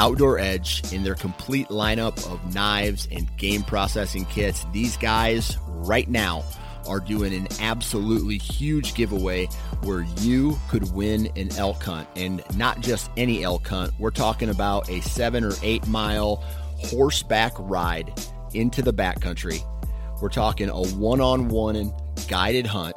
[0.00, 4.64] Outdoor Edge in their complete lineup of knives and game processing kits.
[4.72, 6.42] These guys right now
[6.88, 9.44] are doing an absolutely huge giveaway
[9.82, 13.92] where you could win an elk hunt and not just any elk hunt.
[13.98, 16.36] We're talking about a seven or eight mile
[16.78, 18.10] horseback ride
[18.54, 19.62] into the backcountry.
[20.22, 21.92] We're talking a one on one
[22.26, 22.96] guided hunt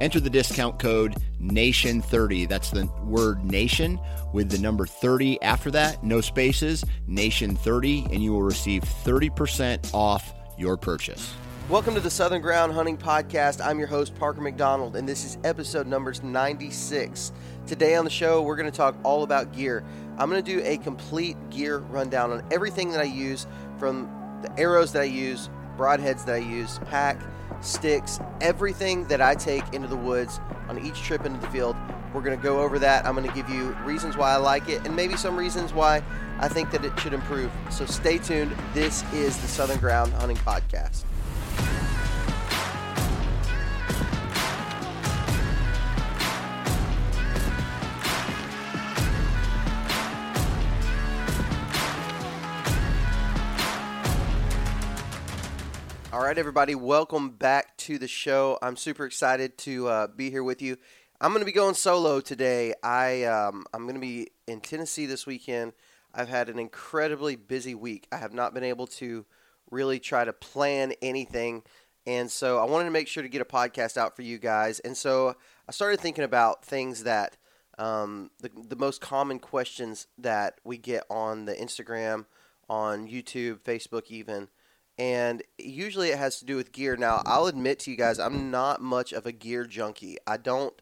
[0.00, 2.48] Enter the discount code NATION30.
[2.48, 4.00] That's the word nation
[4.32, 10.32] with the number 30 after that, no spaces, NATION30, and you will receive 30% off
[10.56, 11.34] your purchase.
[11.68, 13.62] Welcome to the Southern Ground Hunting Podcast.
[13.62, 17.32] I'm your host, Parker McDonald, and this is episode numbers 96.
[17.66, 19.84] Today on the show, we're going to talk all about gear.
[20.16, 23.46] I'm going to do a complete gear rundown on everything that I use
[23.78, 27.20] from the arrows that I use, broadheads that I use, pack,
[27.60, 31.76] sticks, everything that I take into the woods on each trip into the field.
[32.12, 33.06] We're going to go over that.
[33.06, 36.02] I'm going to give you reasons why I like it and maybe some reasons why
[36.38, 37.52] I think that it should improve.
[37.70, 38.56] So stay tuned.
[38.74, 41.04] This is the Southern Ground Hunting Podcast.
[56.12, 58.58] All right, everybody, welcome back to the show.
[58.60, 60.76] I'm super excited to uh, be here with you.
[61.20, 62.74] I'm going to be going solo today.
[62.82, 65.72] I um, I'm going to be in Tennessee this weekend.
[66.12, 68.08] I've had an incredibly busy week.
[68.10, 69.24] I have not been able to
[69.70, 71.62] really try to plan anything,
[72.04, 74.80] and so I wanted to make sure to get a podcast out for you guys.
[74.80, 75.36] And so
[75.68, 77.36] I started thinking about things that
[77.78, 82.26] um, the the most common questions that we get on the Instagram,
[82.68, 84.48] on YouTube, Facebook, even
[85.00, 86.94] and usually it has to do with gear.
[86.94, 90.18] Now, I'll admit to you guys, I'm not much of a gear junkie.
[90.26, 90.74] I don't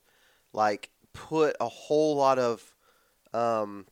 [0.53, 2.75] like put a whole lot of
[3.33, 3.87] um,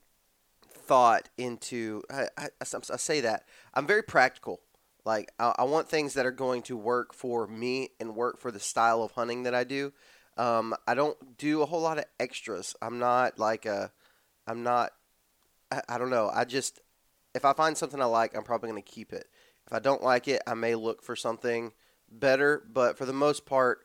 [0.68, 2.02] thought into.
[2.10, 4.60] I, I, I, say that I'm very practical.
[5.04, 8.50] Like I, I, want things that are going to work for me and work for
[8.50, 9.92] the style of hunting that I do.
[10.36, 12.74] Um, I don't do a whole lot of extras.
[12.82, 13.92] I'm not like a.
[14.44, 14.90] I'm not.
[15.70, 16.32] I, I don't know.
[16.34, 16.80] I just
[17.36, 19.28] if I find something I like, I'm probably going to keep it.
[19.66, 21.72] If I don't like it, I may look for something
[22.10, 22.62] better.
[22.72, 23.80] But for the most part,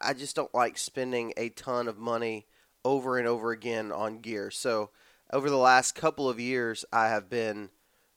[0.00, 2.46] I just don't like spending a ton of money
[2.84, 4.50] over and over again on gear.
[4.50, 4.90] So
[5.32, 7.70] over the last couple of years, I have been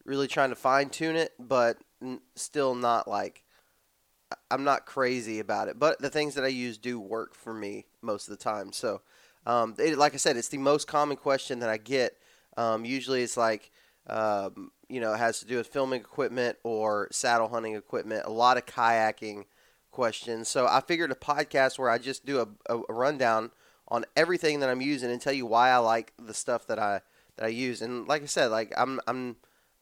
[0.06, 1.78] really trying to fine tune it, but
[2.36, 3.44] still not like
[4.52, 5.80] I'm not crazy about it.
[5.80, 8.72] But the things that I use do work for me most of the time.
[8.72, 9.02] So,
[9.46, 12.18] um, it, like I said, it's the most common question that I get.
[12.58, 13.72] Um, usually, it's like,
[14.08, 18.32] um, you know, it has to do with filming equipment or saddle hunting equipment, a
[18.32, 19.46] lot of kayaking
[19.92, 20.48] questions.
[20.48, 23.52] So I figured a podcast where I just do a, a, rundown
[23.88, 27.02] on everything that I'm using and tell you why I like the stuff that I
[27.36, 27.82] that I use.
[27.82, 29.38] And like I said, like I'm I'm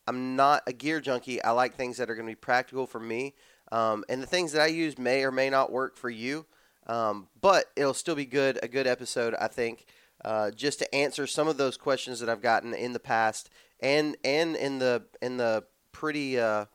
[0.08, 1.42] I'm not a gear junkie.
[1.44, 3.36] I like things that are going to be practical for me.
[3.72, 6.46] Um, and the things that I use may or may not work for you,
[6.88, 9.86] um, but it'll still be good, a good episode, I think,
[10.24, 14.18] uh, just to answer some of those questions that I've gotten in the past and
[14.24, 16.66] and in the in the pretty uh,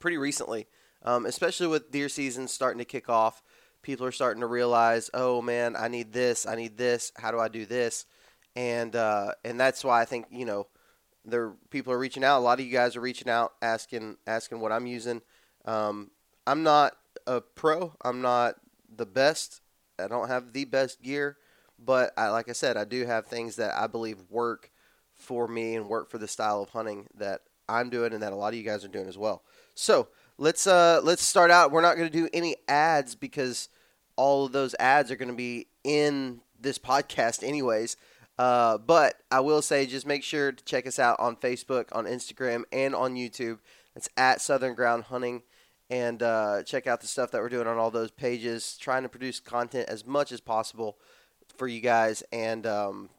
[0.00, 0.66] pretty recently,
[1.02, 3.42] um, especially with deer season starting to kick off.
[3.82, 7.12] People are starting to realize, oh man, I need this, I need this.
[7.16, 8.06] How do I do this?
[8.56, 10.66] And uh, and that's why I think you know,
[11.24, 12.38] there people are reaching out.
[12.38, 15.22] A lot of you guys are reaching out, asking asking what I'm using.
[15.64, 16.10] Um,
[16.46, 16.94] I'm not
[17.26, 17.94] a pro.
[18.02, 18.56] I'm not
[18.94, 19.60] the best.
[19.98, 21.36] I don't have the best gear,
[21.78, 24.70] but I, like I said, I do have things that I believe work
[25.18, 28.36] for me and work for the style of hunting that I'm doing and that a
[28.36, 29.42] lot of you guys are doing as well.
[29.74, 31.70] So let's uh, let's start out.
[31.70, 33.68] We're not going to do any ads because
[34.16, 37.96] all of those ads are going to be in this podcast anyways.
[38.38, 42.04] Uh, but I will say, just make sure to check us out on Facebook, on
[42.04, 43.58] Instagram, and on YouTube.
[43.96, 45.42] It's at Southern Ground Hunting,
[45.90, 48.76] and uh, check out the stuff that we're doing on all those pages.
[48.78, 50.98] Trying to produce content as much as possible
[51.56, 52.22] for you guys.
[52.32, 53.10] And um,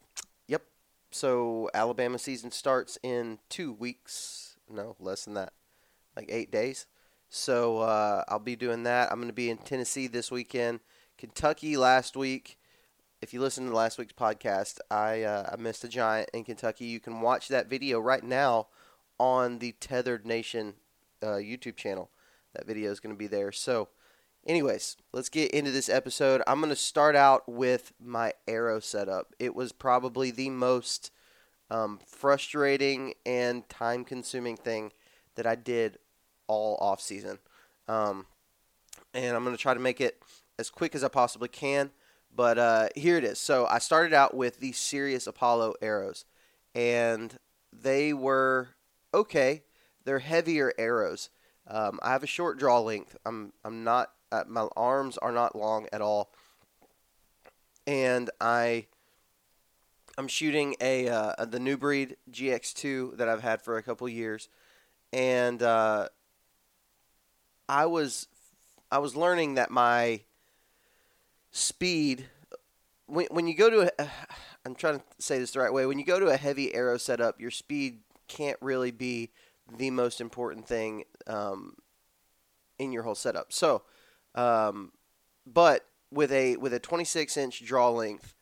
[1.12, 4.58] so Alabama season starts in two weeks.
[4.70, 5.54] No, less than that,
[6.16, 6.86] like eight days.
[7.30, 9.12] So uh, I'll be doing that.
[9.12, 10.80] I'm going to be in Tennessee this weekend,
[11.18, 12.58] Kentucky last week.
[13.22, 16.86] If you listen to last week's podcast, I uh, I missed a giant in Kentucky.
[16.86, 18.68] You can watch that video right now
[19.20, 20.76] on the Tethrd Nation
[21.22, 22.10] uh, YouTube channel.
[22.54, 23.52] That video is going to be there.
[23.52, 23.90] So,
[24.50, 26.42] anyways, let's get into this episode.
[26.48, 29.36] I'm going to start out with my arrow setup.
[29.38, 31.12] It was probably the most
[31.70, 34.92] um, frustrating and time consuming thing
[35.36, 36.00] that I did
[36.48, 37.38] all off season.
[37.88, 38.26] Um,
[39.14, 40.22] and I'm going to try to make it
[40.58, 41.92] as quick as I possibly can.
[42.36, 43.40] But uh, here it is.
[43.40, 46.26] So I started out with the Sirius Apollo arrows,
[46.74, 47.38] and
[47.72, 48.70] they were
[49.14, 49.64] okay.
[50.06, 51.30] They're heavier arrows.
[51.68, 53.16] Um, I have a short draw length.
[53.26, 56.32] I'm I'm not uh, my arms are not long at all,
[57.88, 58.86] and I
[60.18, 64.50] I'm shooting a uh, the new breed GX2 that I've had for a couple years,
[65.14, 66.10] and uh,
[67.68, 68.28] I was
[68.92, 70.22] I was learning that my
[71.52, 72.28] speed
[73.06, 74.10] when when you go to a,
[74.66, 75.86] I'm trying to say this the right way.
[75.86, 79.32] When you go to a heavy arrow setup, your speed can't really be
[79.78, 81.76] the most important thing um,
[82.78, 83.54] in your whole setup.
[83.54, 83.84] So,
[84.36, 84.92] um,
[85.46, 88.36] but with a with a 26 inch draw length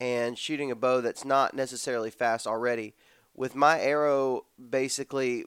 [0.00, 2.94] and shooting a bow that's not necessarily fast already,
[3.34, 5.44] with my arrow basically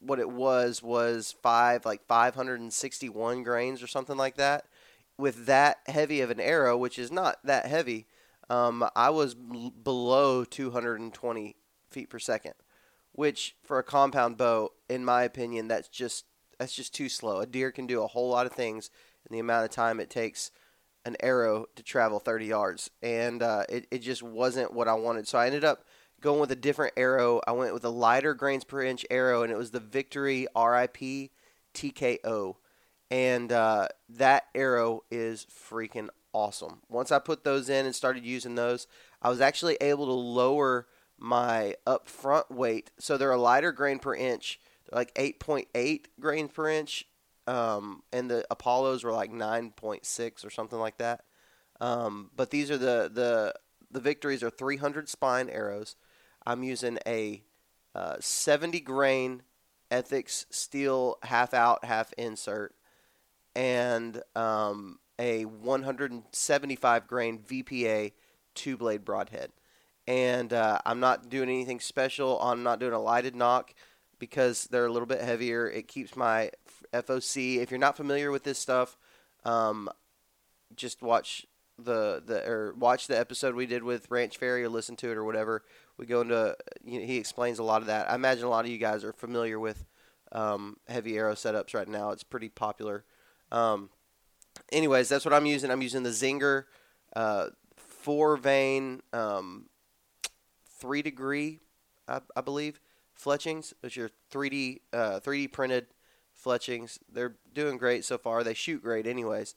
[0.00, 4.64] what it was was five like 561 grains or something like that
[5.18, 8.06] with that heavy of an arrow, which is not that heavy,
[8.48, 11.56] um, I was b- below 220
[11.90, 12.54] feet per second,
[13.12, 16.24] which for a compound bow, in my opinion, that's just
[16.58, 17.40] that's just too slow.
[17.40, 18.90] A deer can do a whole lot of things
[19.28, 20.50] in the amount of time it takes
[21.04, 25.26] an arrow to travel 30 yards, and uh, it it just wasn't what I wanted.
[25.28, 25.84] So I ended up
[26.20, 27.40] going with a different arrow.
[27.46, 31.30] I went with a lighter grains per inch arrow, and it was the Victory RIP
[31.74, 32.56] TKO
[33.10, 36.80] and uh, that arrow is freaking awesome.
[36.88, 38.86] Once I put those in and started using those,
[39.22, 40.86] I was actually able to lower
[41.18, 42.90] my up front weight.
[42.98, 44.60] So they're a lighter grain per inch.
[44.88, 47.06] They're like 8.8 grains per inch.
[47.48, 51.24] Um, and the Apollos were like 9.6 or something like that.
[51.80, 53.54] Um, but these are the, the,
[53.90, 55.96] the victories are 300 spine arrows.
[56.46, 57.42] I'm using a
[57.94, 59.42] uh, 70 grain
[59.90, 62.74] Ethics steel half out, half insert
[63.58, 68.12] and um, a 175 grain VPA
[68.54, 69.50] two blade broadhead.
[70.06, 72.40] And uh, I'm not doing anything special.
[72.40, 73.74] I'm not doing a lighted nock
[74.20, 75.68] because they're a little bit heavier.
[75.68, 76.50] It keeps my
[76.92, 77.58] FOC.
[77.58, 78.96] If you're not familiar with this stuff,
[79.44, 79.88] um,
[80.76, 81.46] just watch
[81.78, 85.16] the the or watch the episode we did with Ranch Fairy or listen to it
[85.16, 85.62] or whatever.
[85.96, 88.10] We go into you know, he explains a lot of that.
[88.10, 89.84] I imagine a lot of you guys are familiar with
[90.32, 92.10] um, heavy arrow setups right now.
[92.10, 93.04] It's pretty popular.
[93.50, 93.90] Um,
[94.72, 95.70] anyways, that's what I'm using.
[95.70, 96.64] I'm using the Zinger
[97.14, 99.66] uh, four vane um,
[100.78, 101.60] three degree,
[102.06, 102.80] I, I, believe,
[103.14, 103.74] fletchings.
[103.82, 105.86] Those are 3D uh, 3D printed
[106.48, 106.98] fletchings.
[107.12, 108.42] They're doing great so far.
[108.42, 109.54] They shoot great, anyways.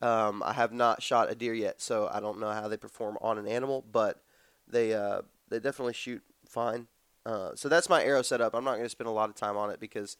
[0.00, 3.16] Um, I have not shot a deer yet, so I don't know how they perform
[3.20, 4.24] on an animal, but
[4.66, 6.88] they uh, they definitely shoot fine.
[7.24, 8.56] Uh, so that's my arrow setup.
[8.56, 10.16] I'm not going to spend a lot of time on it because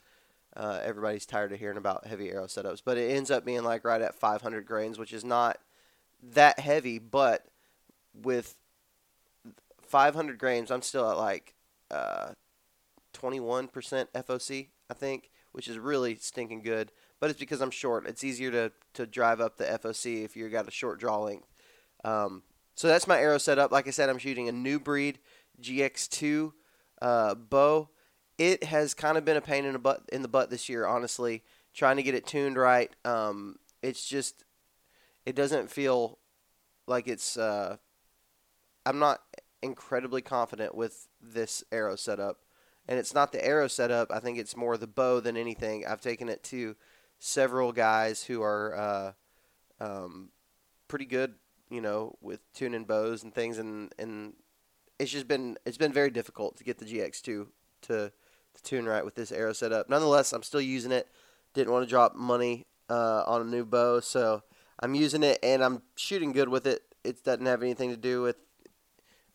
[0.57, 3.85] uh, everybody's tired of hearing about heavy arrow setups, but it ends up being like
[3.85, 5.59] right at 500 grains, which is not
[6.23, 7.00] that heavy.
[7.00, 7.47] But
[8.14, 8.55] with
[9.88, 11.57] 500 grains, I'm still at like
[11.91, 12.35] uh,
[13.12, 16.92] 21% FOC, I think, which is really stinking good.
[17.21, 18.06] but it's because I'm short.
[18.06, 21.47] It's easier to, to drive up the FOC if you've got a short draw length.
[22.04, 22.42] Um,
[22.75, 23.71] so that's my arrow setup.
[23.71, 25.18] Like I said, I'm shooting a new breed
[25.61, 26.52] GX2
[27.00, 27.88] uh, bow.
[28.38, 30.87] It has kind of been a pain in the butt in the butt this year,
[30.87, 31.42] honestly.
[31.75, 32.90] Trying to get it tuned right.
[33.04, 34.44] Um, it's just
[35.25, 36.18] it doesn't feel
[36.87, 37.37] like it's.
[37.37, 37.76] Uh,
[38.85, 39.21] I'm not
[39.62, 42.38] incredibly confident with this arrow setup,
[42.89, 44.11] and it's not the arrow setup.
[44.11, 45.87] I think it's more the bow than anything.
[45.87, 46.77] I've taken it to
[47.19, 49.12] several guys who are uh,
[49.85, 50.31] um,
[50.89, 51.35] pretty good,
[51.71, 54.35] you know, with tuning bows and things, and and
[54.99, 57.47] it's just been it's been very difficult to get the GX2 to
[57.83, 59.89] to tune right with this arrow setup.
[59.89, 61.09] Nonetheless, I'm still using it.
[61.55, 64.43] Didn't want to drop money uh, on a new bow, so
[64.81, 66.83] I'm using it and I'm shooting good with it.
[67.05, 68.37] It doesn't have anything to do with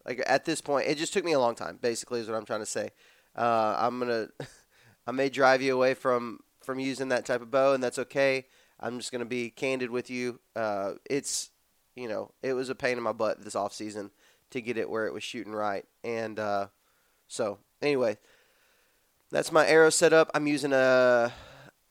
[0.05, 0.87] like at this point.
[0.87, 1.79] It just took me a long time.
[1.81, 2.89] Basically, is what I'm trying to say.
[3.37, 4.29] Uh, I'm gonna
[5.07, 8.45] I may drive you away from from using that type of bow, and that's okay.
[8.79, 10.39] I'm just gonna be candid with you.
[10.55, 11.49] Uh, it's
[11.95, 14.11] you know it was a pain in my butt this off season
[14.49, 16.67] to get it where it was shooting right, and uh,
[17.27, 18.17] so anyway,
[19.31, 20.31] that's my arrow setup.
[20.33, 21.31] I'm using a,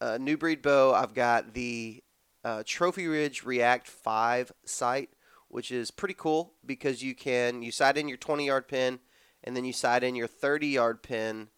[0.00, 0.94] a new breed bow.
[0.94, 2.02] I've got the
[2.44, 5.10] uh, Trophy Ridge React 5 sight,
[5.48, 9.00] which is pretty cool because you can you sight in your 20 yard pin
[9.44, 11.48] and then you sight in your 30 yard pin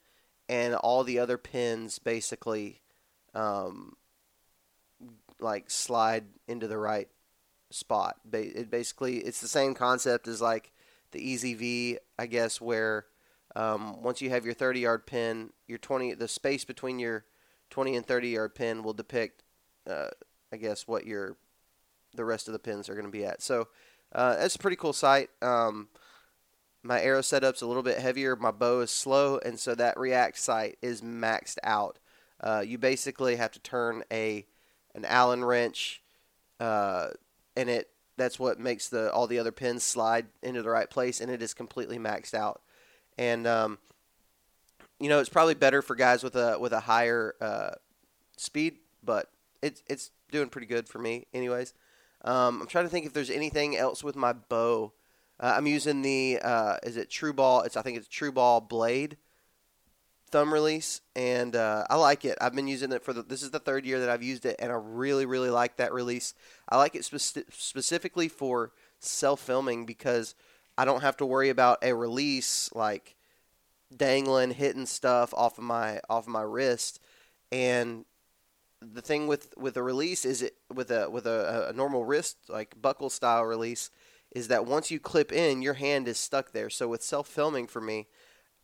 [0.49, 2.81] and all the other pins basically
[3.35, 3.97] um,
[5.41, 7.09] like slide into the right
[7.71, 8.17] spot.
[8.33, 10.73] It basically it's the same concept as like
[11.13, 13.07] the EZV, I guess, where
[13.57, 17.25] um, once you have your 30 yard pin, your 20 the space between your
[17.71, 19.43] 20 and 30 yard pin will depict,
[19.89, 20.09] uh,
[20.53, 21.37] I guess, what your
[22.15, 23.43] the rest of the pins are going to be at.
[23.43, 23.69] So
[24.15, 25.31] uh, that's a pretty cool sight.
[25.43, 25.89] Um,
[26.83, 28.37] my arrow setup's a little bit heavier.
[28.37, 31.99] My bow is slow, and so that React sight is maxed out.
[32.41, 34.47] Uh, you basically have to turn a
[34.95, 36.03] an Allen wrench,
[36.61, 37.09] uh,
[37.57, 41.21] and it that's what makes the all the other pins slide into the right place,
[41.21, 42.63] and it is completely maxed out.
[43.17, 43.79] And um,
[45.01, 47.71] you know, it's probably better for guys with a with a higher uh,
[48.37, 49.31] speed, but
[49.63, 51.75] it's it's doing pretty good for me, anyways.
[52.23, 54.93] Um, I'm trying to think if there's anything else with my bow.
[55.41, 57.67] Uh, I'm using the uh, is it TruBall?
[57.67, 59.17] It's I think it's TruBall Blade
[60.31, 62.37] thumb release, and uh, I like it.
[62.41, 64.57] I've been using it for the, this is the third year that I've used it,
[64.59, 66.35] and I really really like that release.
[66.69, 70.35] I like it spe- specifically for self filming because
[70.77, 73.17] I don't have to worry about a release like
[73.95, 77.01] dangling, hitting stuff off of my off of my wrist,
[77.53, 78.05] and
[78.81, 82.37] the thing with with a release is it with a with a, a normal wrist
[82.49, 83.91] like buckle style release
[84.33, 86.71] is that once you clip in, your hand is stuck there.
[86.71, 88.09] So with self filming for me,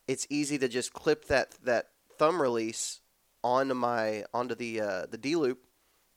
[0.07, 3.01] it's easy to just clip that that thumb release
[3.43, 5.61] onto my onto the uh, the D loop.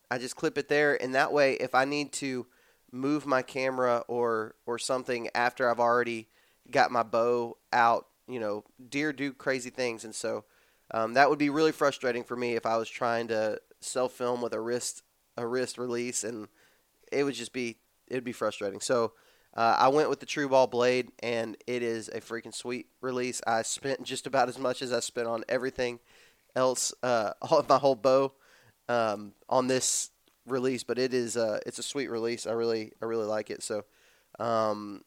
[0.10, 2.48] I just clip it there, and that way, if I need to
[2.92, 6.30] move my camera or or something after I've already
[6.72, 10.46] got my bow out, you know, deer do crazy things, and so
[10.92, 14.42] um, that would be really frustrating for me if I was trying to self film
[14.42, 15.04] with a wrist
[15.38, 16.48] a wrist release, and
[17.12, 17.77] it would just be
[18.08, 18.80] it would be frustrating.
[18.80, 19.13] So
[19.58, 23.42] uh, I went with the TruBall Blade, and it is a freaking sweet release.
[23.48, 26.00] I spent just about as much as I spent on everything
[26.56, 27.32] else, uh,
[27.68, 28.34] my whole bow,
[28.88, 30.12] um, on this
[30.46, 30.84] release.
[30.84, 32.46] But it is uh, it's a sweet release.
[32.46, 33.64] I really I really like it.
[33.64, 33.86] So
[34.38, 35.04] um,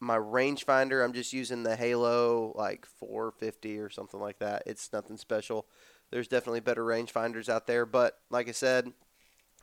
[0.00, 4.64] my rangefinder, I'm just using the Halo like 450 or something like that.
[4.66, 5.66] It's nothing special.
[6.10, 8.92] There's definitely better rangefinders out there, but like I said,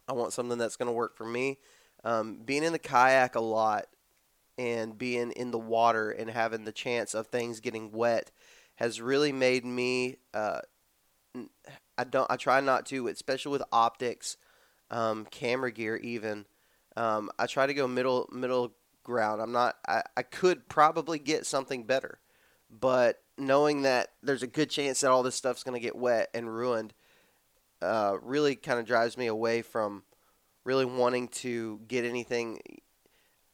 [0.07, 1.59] I want something that's going to work for me.
[2.03, 3.85] Um, being in the kayak a lot
[4.57, 8.31] and being in the water and having the chance of things getting wet
[8.75, 10.17] has really made me.
[10.33, 10.61] Uh,
[11.97, 12.29] I don't.
[12.29, 14.37] I try not to, especially with optics,
[14.89, 16.45] um, camera gear, even.
[16.97, 19.41] Um, I try to go middle middle ground.
[19.41, 19.77] I'm not.
[19.87, 22.19] I, I could probably get something better,
[22.69, 26.29] but knowing that there's a good chance that all this stuff's going to get wet
[26.33, 26.93] and ruined,
[27.81, 30.03] uh, really kind of drives me away from
[30.63, 32.61] really wanting to get anything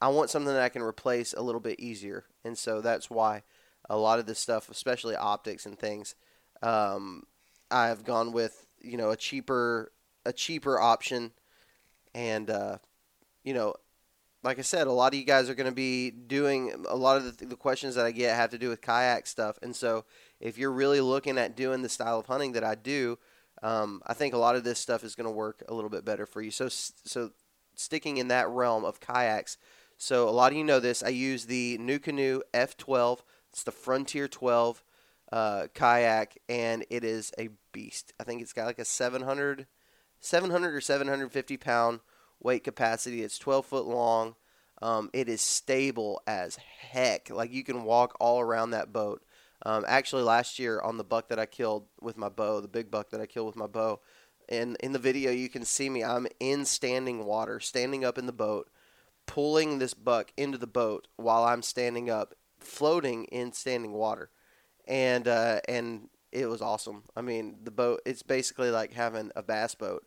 [0.00, 3.42] I want something that I can replace a little bit easier, and so that's why
[3.88, 6.14] a lot of this stuff, especially optics and things,
[6.62, 7.24] um,
[7.70, 9.92] I've gone with you know a cheaper
[10.24, 11.32] a cheaper option,
[12.14, 12.78] and uh,
[13.42, 13.74] you know,
[14.42, 17.16] like I said, a lot of you guys are going to be doing a lot
[17.16, 20.04] of the, the questions that I get have to do with kayak stuff, and so
[20.40, 23.18] if you're really looking at doing the style of hunting that I do,
[23.62, 26.04] um, I think a lot of this stuff is going to work a little bit
[26.04, 26.52] better for you.
[26.52, 27.30] So so
[27.74, 29.56] sticking in that realm of kayaks
[29.98, 31.02] so a lot of you know this.
[31.02, 33.18] I use the NuCanoe F12.
[33.50, 34.82] It's the Frontier 12
[35.32, 38.12] uh, kayak, and it is a beast.
[38.18, 39.66] I think it's got like a 700
[40.20, 42.00] 700 or 750 pound
[42.40, 43.22] weight capacity.
[43.22, 44.34] It's 12 foot long.
[44.80, 47.30] Um, it is stable as heck.
[47.30, 49.22] Like you can walk all around that boat.
[49.66, 52.90] Um, actually, last year on the buck that I killed with my bow, the big
[52.90, 54.00] buck that I killed with my bow,
[54.48, 56.04] and in the video you can see me.
[56.04, 58.70] I'm in standing water, standing up in the boat,
[59.28, 64.30] pulling this buck into the boat while I'm standing up, floating in standing water,
[64.88, 67.04] and uh, and it was awesome.
[67.14, 68.00] I mean, the boat.
[68.04, 70.04] It's basically like having a bass boat.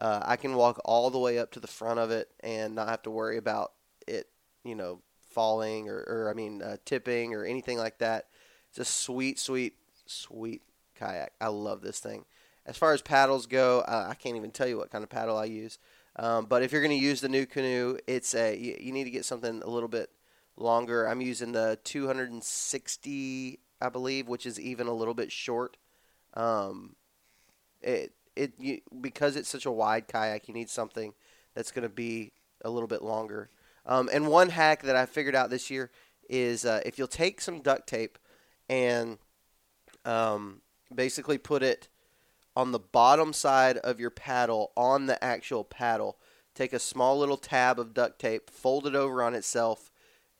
[0.00, 2.88] Uh, I can walk all the way up to the front of it and not
[2.88, 3.72] have to worry about
[4.06, 4.28] it,
[4.62, 8.26] you know, falling or, or I mean, uh, tipping or anything like that.
[8.70, 9.74] It's a sweet, sweet,
[10.06, 10.62] sweet
[10.94, 11.32] kayak.
[11.40, 12.26] I love this thing.
[12.64, 15.36] As far as paddles go, uh, I can't even tell you what kind of paddle
[15.36, 15.78] I use.
[16.18, 19.10] Um, but if you're going to use the NuCanoe, it's a you, you need to
[19.10, 20.10] get something a little bit
[20.56, 21.06] longer.
[21.06, 25.76] I'm using the 260, I believe, which is even a little bit short.
[26.34, 26.96] Um,
[27.80, 31.14] it it you, because it's such a wide kayak, you need something
[31.54, 32.32] that's going to be
[32.64, 33.50] a little bit longer.
[33.86, 35.90] Um, and one hack that I figured out this year
[36.28, 38.18] is uh, if you'll take some duct tape
[38.68, 39.18] and
[40.04, 40.60] um,
[40.94, 41.88] basically put it
[42.58, 46.18] on the bottom side of your paddle on the actual paddle.
[46.56, 49.92] Take a small little tab of duct tape, fold it over on itself,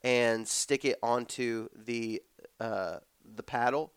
[0.03, 2.21] and stick it onto the
[2.59, 2.99] uh,
[3.37, 3.93] the paddle.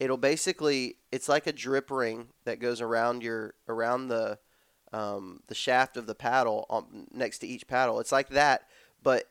[0.00, 4.38] It'll basically it's like a drip ring that goes around your around the
[4.94, 8.00] um, the shaft of the paddle on, next to each paddle.
[8.00, 8.68] It's like that,
[9.02, 9.24] but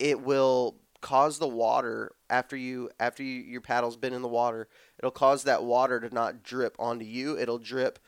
[0.00, 4.68] it will cause the water after you after you, your paddle's been in the water
[4.98, 7.38] it'll cause that water to not drip onto you.
[7.38, 7.98] It'll drip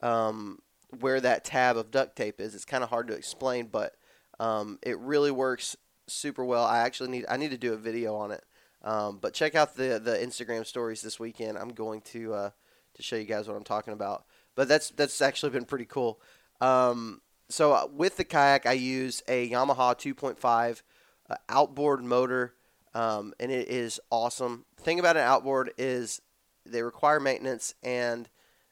[0.00, 0.60] um,
[1.00, 2.54] where that tab of duct tape is.
[2.54, 3.96] It's kind of hard to explain but
[4.38, 6.64] um, it really works super well.
[6.64, 8.44] I actually need i need to do a video on it.
[8.82, 11.58] Um, but check out the the instagram stories this weekend.
[11.58, 12.50] I'm going to uh,
[12.94, 14.24] to show you guys what i'm talking about.
[14.54, 16.20] But that's that's actually been pretty cool.
[16.60, 20.82] Um, so uh, with the kayak i use a yamaha 2.5
[21.28, 22.54] uh, outboard motor,
[22.96, 24.64] um, and it is awesome.
[24.76, 26.22] The thing about an outboard is
[26.64, 28.26] they require maintenance and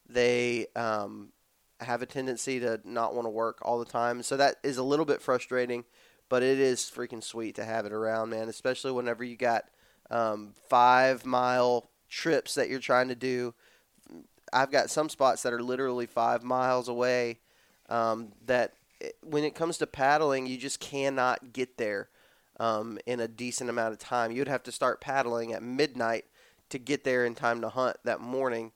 [0.09, 1.33] they um,
[1.81, 4.23] have a tendency to not want to work all the time.
[4.23, 5.85] So that is a little bit frustrating,
[6.31, 8.49] but it is freaking sweet to have it around, man.
[8.49, 9.67] Especially whenever you got
[10.11, 13.53] um, five mile trips that you're trying to do.
[14.55, 17.41] I've got some spots that are literally five miles away.
[17.91, 22.09] Um, that it, when it comes to paddling, you just cannot get there
[22.61, 24.31] um, in a decent amount of time.
[24.33, 26.25] You'd have to start paddling at midnight
[26.71, 28.73] to get there in time to hunt that morning,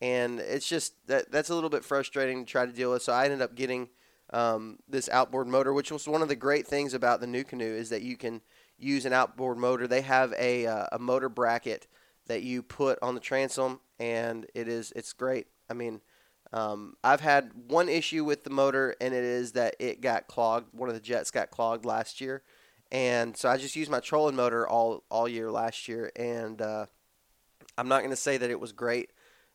[0.00, 3.02] and it's just that that's a little bit frustrating to try to deal with.
[3.02, 3.88] So I ended up getting
[4.32, 7.90] um, this outboard motor, which was one of the great things about the NuCanoe is
[7.90, 8.40] that you can
[8.78, 9.86] use an outboard motor.
[9.86, 11.86] They have a uh, a motor bracket
[12.26, 15.46] that you put on the transom, and it is it's great.
[15.68, 16.00] I mean.
[16.54, 20.68] Um, I've had one issue with the motor, and it is that it got clogged.
[20.74, 22.42] One of the jets got clogged last year,
[22.92, 26.86] and so I just used my trolling motor all all year last year, and uh,
[27.78, 29.10] I'm not going to say that it was great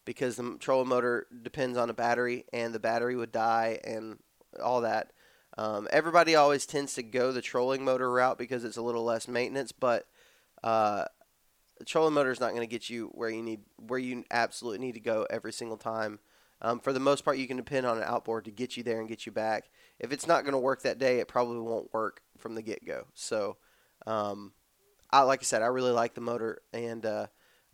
[0.06, 4.18] because the trolling motor depends on a battery, and the battery would die and
[4.62, 5.14] all that.
[5.56, 9.28] Um, everybody always tends to go the trolling motor route because it's a little less
[9.28, 10.08] maintenance, but
[10.64, 11.06] uh,
[11.78, 14.84] the trolling motor is not going to get you where you need where you absolutely
[14.84, 16.20] need to go every single time.
[16.60, 19.00] Um, for the most part, you can depend on an outboard to get you there
[19.00, 19.70] and get you back.
[20.00, 22.86] If it's not going to work that day, it probably won't work from the get
[22.86, 23.06] go.
[23.14, 23.58] So,
[24.06, 24.54] um,
[25.12, 27.28] I like I said, I really like the motor, and uh,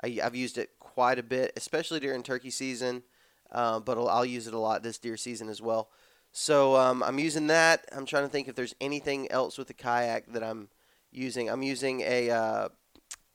[0.04, 3.04] I, have used it quite a bit, especially during turkey season.
[3.52, 5.90] Uh, but I'll, I'll, use it a lot this deer season as well.
[6.32, 7.86] So um, I'm using that.
[7.96, 10.70] I'm trying to think if there's anything else with the kayak that I'm
[11.12, 11.50] using.
[11.50, 12.70] I'm using a uh,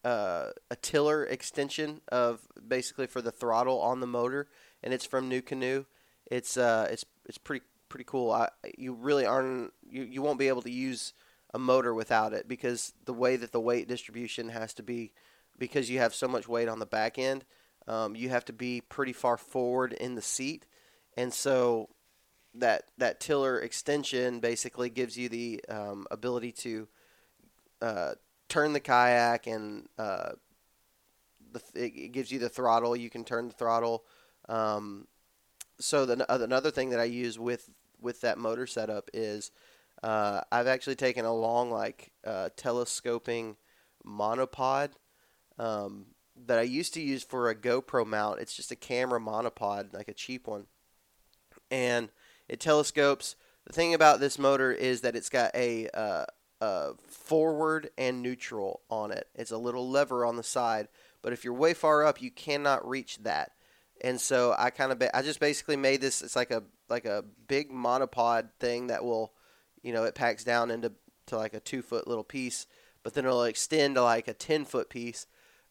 [0.04, 4.48] uh, a tiller extension of basically for the throttle on the motor,
[4.82, 5.86] and it's from NuCanoe.
[6.30, 8.30] It's uh, it's it's pretty pretty cool.
[8.32, 11.12] I, you really aren't you, you won't be able to use
[11.54, 15.12] a motor without it because the way that the weight distribution has to be
[15.58, 17.44] because you have so much weight on the back end,
[17.86, 20.66] um, you have to be pretty far forward in the seat,
[21.16, 21.88] and so
[22.54, 26.88] that that tiller extension basically gives you the um, ability to
[27.82, 28.12] uh,
[28.48, 30.30] turn the kayak and uh,
[31.52, 32.96] the, it gives you the throttle.
[32.96, 34.04] You can turn the throttle.
[34.48, 35.06] Um,
[35.80, 39.50] so the, another thing that I use with with that motor setup is
[40.02, 43.56] uh, I've actually taken a long like uh, telescoping
[44.06, 44.90] monopod
[45.58, 46.06] um,
[46.46, 48.40] that I used to use for a GoPro mount.
[48.40, 50.66] It's just a camera monopod, like a cheap one,
[51.70, 52.10] and
[52.48, 53.36] it telescopes.
[53.66, 56.24] The thing about this motor is that it's got a, uh,
[56.60, 59.28] a forward and neutral on it.
[59.34, 60.88] It's a little lever on the side,
[61.20, 63.52] but if you're way far up, you cannot reach that
[64.02, 66.22] and so I kind of I just basically made this.
[66.22, 69.32] It's like a like a big monopod thing that will,
[69.82, 70.92] you know, it packs down into
[71.26, 72.66] to like a two foot little piece,
[73.02, 75.26] but then it'll extend to like a ten foot piece.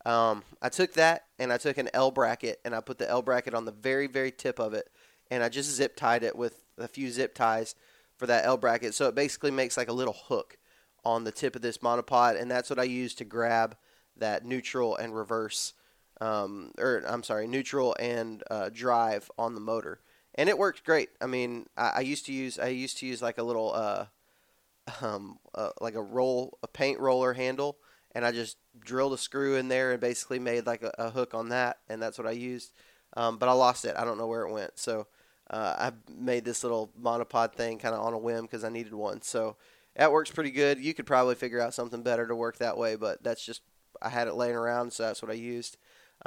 [0.06, 3.22] Um, I took that and I took an L bracket and I put the L
[3.22, 4.90] bracket on the very very tip of it,
[5.30, 7.76] and I just zip tied it with a few zip ties
[8.16, 8.94] for that L bracket.
[8.94, 10.58] So it basically makes like a little hook
[11.04, 13.78] on the tip of this monopod, and that's what I use to grab
[14.16, 15.74] that neutral and reverse
[16.22, 20.00] um, or I'm sorry, neutral and uh, drive on the motor,
[20.36, 21.10] and it worked great.
[21.22, 24.06] I mean, I, I used to use I used to use like a little uh,
[25.02, 27.78] um, uh, like a roll a paint roller handle,
[28.14, 31.34] and I just drilled a screw in there and basically made like a, a hook
[31.34, 32.72] on that, and that's what I used.
[33.16, 33.96] Um, but I lost it.
[33.98, 34.78] I don't know where it went.
[34.78, 35.08] So
[35.50, 38.94] uh, I made this little monopod thing kind of on a whim because I needed
[38.94, 39.22] one.
[39.22, 39.56] So
[39.96, 40.80] that works pretty good.
[40.80, 43.62] You could probably figure out something better to work that way, but that's just
[44.02, 45.78] I had it laying around, so that's what I used.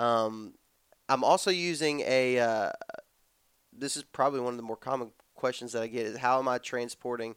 [0.01, 0.55] Um,
[1.09, 2.39] I'm also using a.
[2.39, 2.73] Uh,
[3.73, 6.49] this is probably one of the more common questions that I get is how am
[6.49, 7.35] I transporting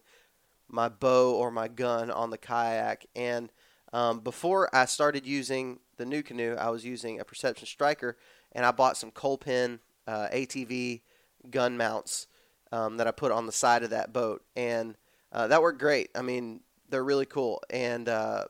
[0.68, 3.06] my bow or my gun on the kayak?
[3.14, 3.50] And
[3.92, 8.16] um, before I started using the NuCanoe, I was using a Perception Striker,
[8.52, 11.02] and I bought some Kolpin uh, ATV
[11.50, 12.26] gun mounts
[12.72, 14.96] um, that I put on the side of that boat, and
[15.32, 16.10] uh, that worked great.
[16.14, 18.44] I mean, they're really cool, and uh,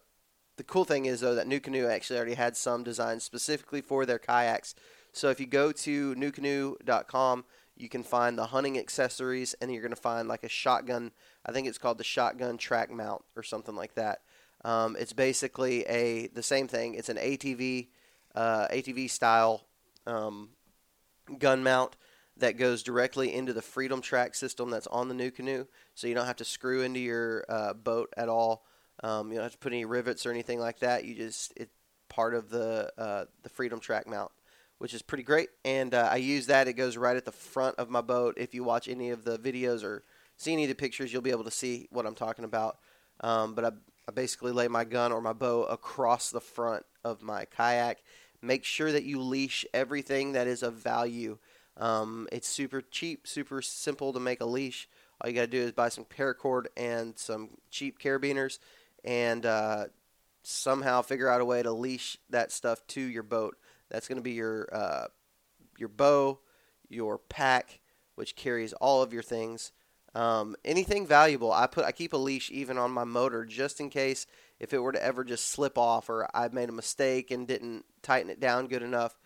[0.57, 4.19] the cool thing is though that NuCanoe actually already had some designs specifically for their
[4.19, 4.75] kayaks.
[5.13, 7.45] So if you go to nucanoe.com,
[7.77, 11.13] you can find the hunting accessories, and you're going to find like a shotgun.
[11.45, 14.21] I think it's called the shotgun track mount or something like that.
[14.65, 16.95] Um, it's basically a the same thing.
[16.95, 17.89] It's an ATV
[18.35, 19.67] uh, ATV style
[20.07, 20.51] um,
[21.39, 21.97] gun mount
[22.37, 26.27] that goes directly into the Freedom Track system that's on the NuCanoe, so you don't
[26.27, 28.65] have to screw into your uh, boat at all.
[29.05, 31.05] Um, you don't have to put any rivets or anything like that.
[31.05, 31.71] You just it's
[32.09, 34.33] part of the uh, the Freedom Track mount,
[34.79, 35.51] which is pretty great.
[35.63, 36.69] And uh, I use that.
[36.69, 38.37] It goes right at the front of my boat.
[38.39, 40.05] If you watch any of the videos or
[40.39, 42.79] see any of the pictures, you'll be able to see what I'm talking about.
[43.21, 43.71] Um, but I,
[44.09, 48.03] I basically lay my gun or my bow across the front of my kayak.
[48.41, 51.37] Make sure that you leash everything that is of value.
[51.77, 54.89] Um, it's super cheap, super simple to make a leash.
[55.21, 58.59] All you got to do is buy some paracord and some cheap carabiners
[59.05, 59.85] and uh,
[60.43, 63.57] somehow figure out a way to leash that stuff to your boat.
[63.91, 65.07] That's going to be your uh,
[65.79, 66.41] your bow,
[66.89, 67.81] your pack,
[68.15, 69.73] which carries all of your things.
[70.15, 73.91] Um, anything valuable, I put I keep a leash even on my motor just in
[73.91, 74.27] case
[74.61, 77.85] if it were to ever just slip off or I made a mistake and didn't
[78.03, 79.19] tighten it down good enough.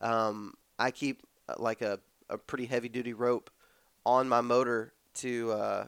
[0.00, 1.98] Um, I keep uh, like a,
[2.30, 3.50] a pretty heavy duty rope
[4.04, 5.84] on my motor to uh,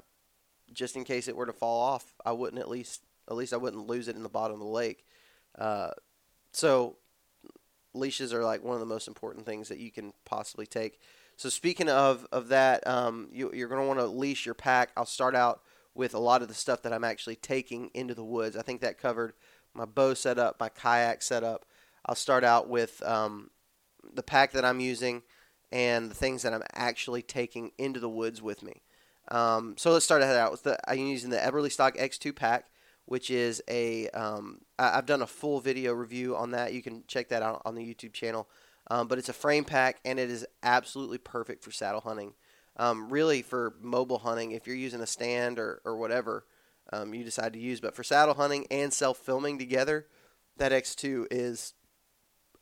[0.73, 2.13] just in case it were to fall off.
[2.27, 4.67] I wouldn't at least at least I wouldn't lose it in the bottom of the
[4.67, 5.05] lake.
[5.57, 5.91] Uh,
[6.53, 6.97] so
[7.95, 11.01] leashes are like one of the most important things that you can possibly take.
[11.37, 14.91] So speaking of of that, um, you, you're going to want to leash your pack.
[14.97, 15.63] I'll start out
[15.95, 18.57] with a lot of the stuff that I'm actually taking into the woods.
[18.57, 19.35] I think that covered
[19.75, 21.65] my bow setup, my kayak setup.
[22.07, 23.51] I'll start out with um,
[24.15, 25.23] the pack that I'm using
[25.71, 28.83] and the things that I'm actually taking into the woods with me.
[29.31, 32.67] Um, so let's start out with the I'm using the Eberlestock X2 pack
[33.09, 36.75] which is a um, I, have done a full video review on that.
[36.75, 38.47] You can check that out on the YouTube channel.
[38.91, 42.35] Um, but it's a frame pack and it is absolutely perfect for saddle hunting.
[42.77, 46.45] Um, really for mobile hunting, if you're using a stand or, or whatever
[46.93, 47.81] um, you decide to use.
[47.81, 50.07] But for saddle hunting and self filming together,
[50.59, 51.73] that X2 is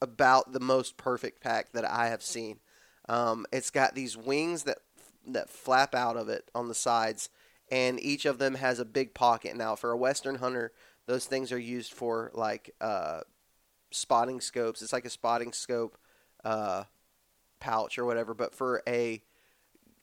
[0.01, 2.61] about the most perfect pack that I have seen.
[3.09, 4.79] Um, it's got these wings that
[5.27, 7.31] that flap out of it on the sides
[7.71, 9.57] and each of them has a big pocket.
[9.57, 10.73] Now, for a Western hunter,
[11.07, 13.21] those things are used for like uh,
[13.91, 14.83] spotting scopes.
[14.83, 15.97] It's like a spotting scope
[16.45, 16.85] uh,
[17.61, 18.35] pouch or whatever.
[18.35, 19.23] But for a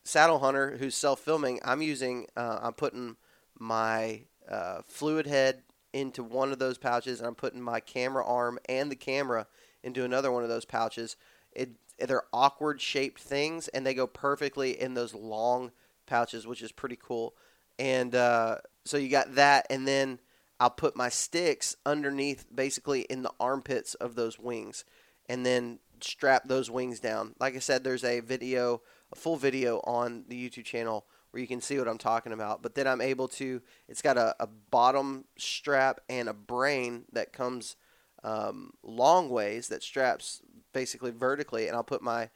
[0.04, 3.18] saddle hunter who's self filming, I'm using, uh, I'm putting
[3.58, 8.60] my uh, fluid head into one of those pouches, and I'm putting my camera arm
[8.68, 9.48] and the camera
[9.84, 11.16] into another one of those pouches.
[11.52, 15.72] It, they're awkward shaped things, and they go perfectly in those long
[16.08, 17.36] pouches, which is pretty cool
[17.80, 20.20] and uh, so you got that, and then
[20.60, 24.86] I'll put my sticks underneath, basically in the armpits of those wings,
[25.28, 27.36] and then strap those wings down.
[27.40, 28.82] Like I said, there's a video,
[29.12, 32.62] a full video on the YouTube channel where you can see what I'm talking about.
[32.62, 37.34] But then I'm able to, it's got a, a bottom strap and a brain that
[37.34, 37.76] comes
[38.24, 40.42] um, long ways that straps
[40.74, 42.30] basically vertically, and I'll put my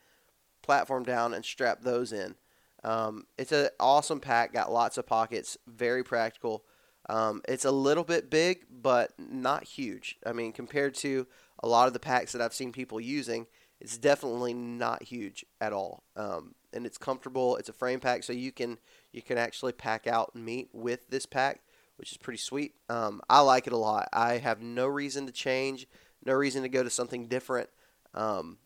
[0.64, 2.36] platform down and strap those in.
[2.84, 6.64] Um, it's an awesome pack, got lots of pockets, very practical.
[7.10, 10.18] Um, it's a little bit big, but not huge.
[10.26, 11.26] I mean, compared to
[11.64, 13.48] a lot of the packs that I've seen people using,
[13.80, 17.58] It's definitely not huge at all, um, and it's comfortable.
[17.58, 18.80] It's a frame pack, so you can
[19.12, 21.62] you can actually pack out meat with this pack,
[21.98, 22.74] which is pretty sweet.
[22.90, 24.10] Um, I like it a lot.
[24.12, 25.88] I have no reason to change,
[26.26, 27.70] no reason to go to something different.
[28.16, 28.58] Um,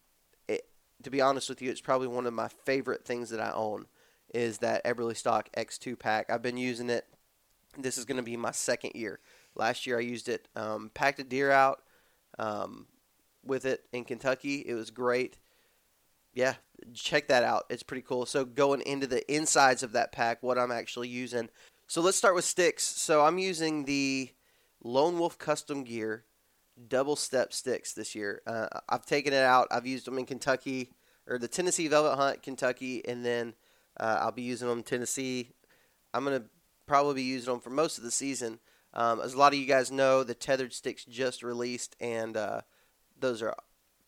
[0.48, 0.66] it,
[1.04, 3.88] to be honest with you, it's probably one of my favorite things that I own
[4.34, 6.30] is that Eberlestock X2 pack.
[6.30, 7.06] I've been using it.
[7.78, 9.20] This is going to be my second year.
[9.56, 11.82] Last year I used it, um, packed a deer out
[12.40, 12.88] um,
[13.46, 14.64] with it in Kentucky.
[14.66, 15.38] It was great.
[16.34, 16.56] Yeah,
[16.94, 17.66] check that out.
[17.70, 18.26] It's pretty cool.
[18.26, 21.50] So going into the insides of that pack, what I'm actually using.
[21.88, 22.84] So let's start with sticks.
[22.84, 24.32] So I'm using the
[24.84, 26.24] Lone Wolf Custom Gear
[26.88, 28.42] double step sticks this year.
[28.48, 29.68] Uh, I've taken it out.
[29.72, 30.94] I've used them in Kentucky
[31.28, 33.54] or the Tennessee Velvet Hunt, Kentucky, and then
[34.00, 35.50] uh, I'll be using them in Tennessee.
[36.14, 36.44] I'm gonna
[36.86, 38.60] probably be using them for most of the season.
[38.94, 42.62] Um, as a lot of you guys know, the Tethrd sticks just released, and uh,
[43.20, 43.56] those are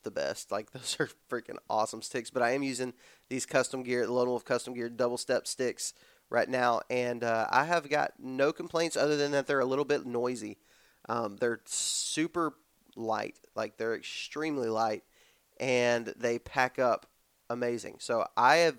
[0.04, 0.52] the best.
[0.52, 2.30] Like those are freaking awesome sticks.
[2.30, 2.94] But I am using
[3.30, 5.94] these custom gear, the Lone Wolf custom gear double step sticks
[6.30, 9.86] right now, and uh, I have got no complaints other than that they're a little
[9.86, 10.58] bit noisy.
[11.08, 12.56] Um, they're super
[12.96, 15.04] light, like they're extremely light,
[15.60, 17.06] and they pack up
[17.50, 17.98] amazing.
[18.00, 18.78] So I have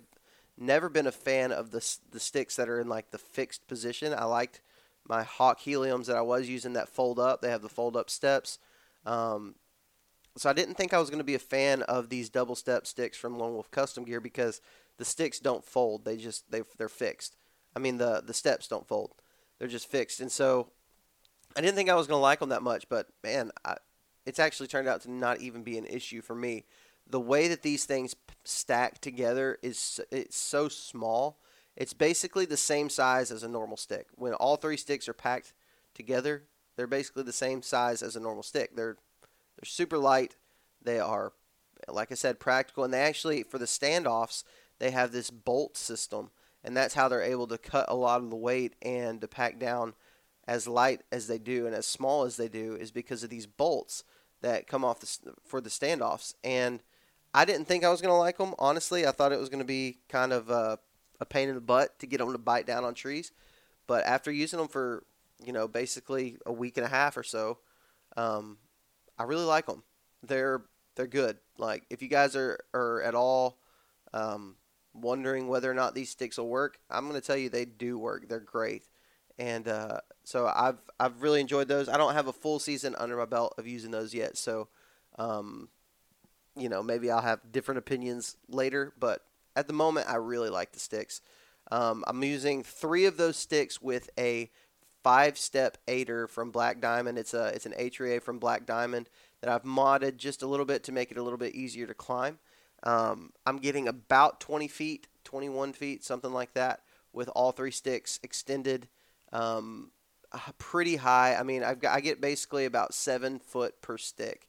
[0.59, 4.15] never been a fan of the the sticks that are in like the fixed position.
[4.15, 4.61] I liked
[5.07, 7.43] my Hawk Heliums that I was using that fold up.
[7.43, 8.59] They have the fold up steps.
[9.05, 9.57] Um,
[10.37, 12.87] so I didn't think I was going to be a fan of these double step
[12.87, 14.61] sticks from Lone Wolf Custom Gear because
[14.97, 16.05] the sticks don't fold.
[16.05, 17.37] They just they they're fixed.
[17.77, 19.13] I mean the the steps don't fold.
[19.59, 20.21] They're just fixed.
[20.21, 20.69] And so
[21.57, 23.77] I didn't think I was going to like them that much, but man, I,
[24.27, 26.65] it's actually turned out to not even be an issue for me.
[27.09, 31.39] The way that these things stack together is it's so small.
[31.77, 34.07] It's basically the same size as a normal stick.
[34.15, 35.53] When all three sticks are packed
[35.95, 36.45] together,
[36.77, 38.77] they're basically the same size as a normal stick.
[38.77, 38.97] They're
[39.57, 40.37] they're super light.
[40.83, 41.33] They are,
[41.89, 44.45] like I said, practical, and they actually for the standoffs
[44.79, 46.31] they have this bolt system,
[46.63, 49.59] and that's how they're able to cut a lot of the weight and to pack
[49.59, 49.95] down
[50.47, 53.47] as light as they do and as small as they do is because of these
[53.47, 54.05] bolts
[54.43, 56.35] that come off the, for the standoffs.
[56.43, 56.83] And
[57.35, 58.55] I didn't think I was going to like them.
[58.59, 60.79] Honestly, I thought it was going to be kind of a,
[61.21, 63.33] a pain in the butt to get them to bite down on trees.
[63.87, 65.05] But after using them for
[65.45, 67.59] you know basically a week and a half or so,
[68.17, 68.59] um,
[69.19, 69.83] I really like them.
[70.23, 70.63] They're
[70.95, 71.39] they're good.
[71.59, 73.59] Like if you guys are are at all
[74.13, 74.57] um,
[74.95, 77.99] wondering whether or not these sticks will work, I'm going to tell you they do
[77.99, 78.29] work.
[78.29, 78.85] They're great
[79.39, 81.89] and uh, so I've I've really enjoyed those.
[81.89, 84.69] I don't have a full season under my belt of using those yet, so
[85.19, 85.69] um,
[86.57, 88.93] you know maybe I'll have different opinions later.
[88.99, 89.23] But
[89.57, 91.21] at the moment, I really like the sticks.
[91.71, 94.51] Um, I'm using three of those sticks with a
[95.03, 97.19] five-step aider from Black Diamond.
[97.19, 99.09] It's a it's an etrier from Black Diamond
[99.41, 101.95] that I've modded just a little bit to make it a little bit easier to
[101.95, 102.39] climb.
[102.83, 106.81] Um, I'm getting about 20 feet, 21 feet, something like that,
[107.13, 108.89] with all three sticks extended
[109.33, 109.91] um,
[110.59, 111.35] pretty high.
[111.35, 114.49] I mean, I've got, I get basically about seven foot per stick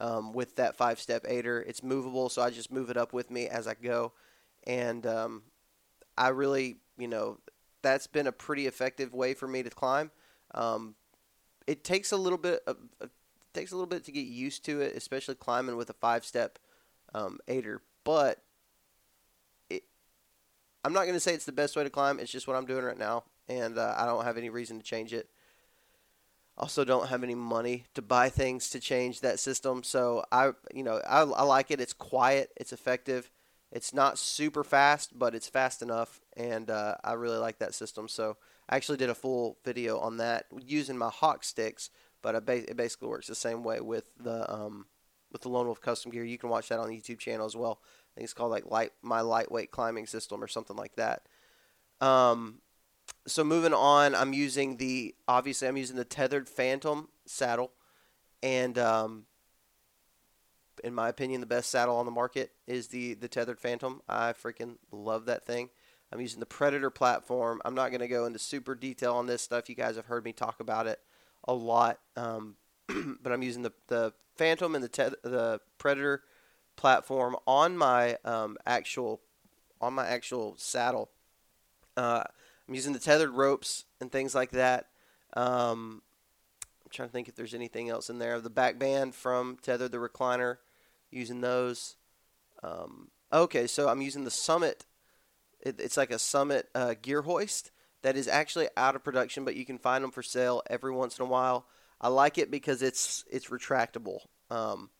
[0.00, 1.60] um, with that five step aider.
[1.60, 4.12] It's movable, so I just move it up with me as I go.
[4.66, 5.42] And um,
[6.16, 7.38] I really, you know,
[7.82, 10.10] that's been a pretty effective way for me to climb.
[10.54, 10.94] Um,
[11.66, 12.76] it takes a little bit of,
[13.54, 16.58] takes a little bit to get used to it, especially climbing with a five step
[17.14, 17.82] um, aider.
[18.04, 18.42] But
[19.70, 19.84] it,
[20.84, 22.18] I'm not going to say it's the best way to climb.
[22.18, 24.84] It's just what I'm doing right now and uh, I don't have any reason to
[24.84, 25.28] change it.
[26.58, 29.82] Also, don't have any money to buy things to change that system.
[29.82, 31.80] So I, you know, I, I like it.
[31.80, 32.50] It's quiet.
[32.56, 33.30] It's effective.
[33.72, 38.06] It's not super fast, but it's fast enough, and uh, I really like that system.
[38.06, 38.36] So
[38.68, 41.88] I actually did a full video on that using my Hawk sticks,
[42.20, 44.86] but it basically works the same way with the um,
[45.32, 46.22] with the Lone Wolf custom gear.
[46.22, 47.80] You can watch that on the YouTube channel as well.
[47.82, 51.22] I think it's called like light my lightweight climbing system or something like that.
[52.02, 52.58] Um,
[53.26, 57.72] so moving on, I'm using the obviously I'm using the Tethrd Phantom saddle,
[58.42, 59.26] and um,
[60.82, 64.02] in my opinion, the best saddle on the market is the the Tethrd Phantom.
[64.08, 65.70] I freaking love that thing.
[66.12, 67.62] I'm using the Predator platform.
[67.64, 69.68] I'm not going to go into super detail on this stuff.
[69.68, 71.00] You guys have heard me talk about it
[71.44, 72.56] a lot, um,
[73.22, 76.22] but I'm using the the Phantom and the te- the Predator
[76.76, 79.20] platform on my um, actual
[79.80, 81.10] on my actual saddle.
[81.96, 82.24] Uh,
[82.68, 84.86] I'm using the Tethrd ropes and things like that.
[85.34, 86.02] Um,
[86.84, 88.40] I'm trying to think if there's anything else in there.
[88.40, 90.58] The back band from Tethrd the Recliner,
[91.10, 91.96] using those.
[92.62, 94.86] Um, okay, so I'm using the Summit.
[95.60, 97.70] It, it's like a Summit uh, gear hoist
[98.02, 101.18] that is actually out of production, but you can find them for sale every once
[101.18, 101.66] in a while.
[102.00, 104.26] I like it because it's it's retractable.
[104.50, 104.90] Um,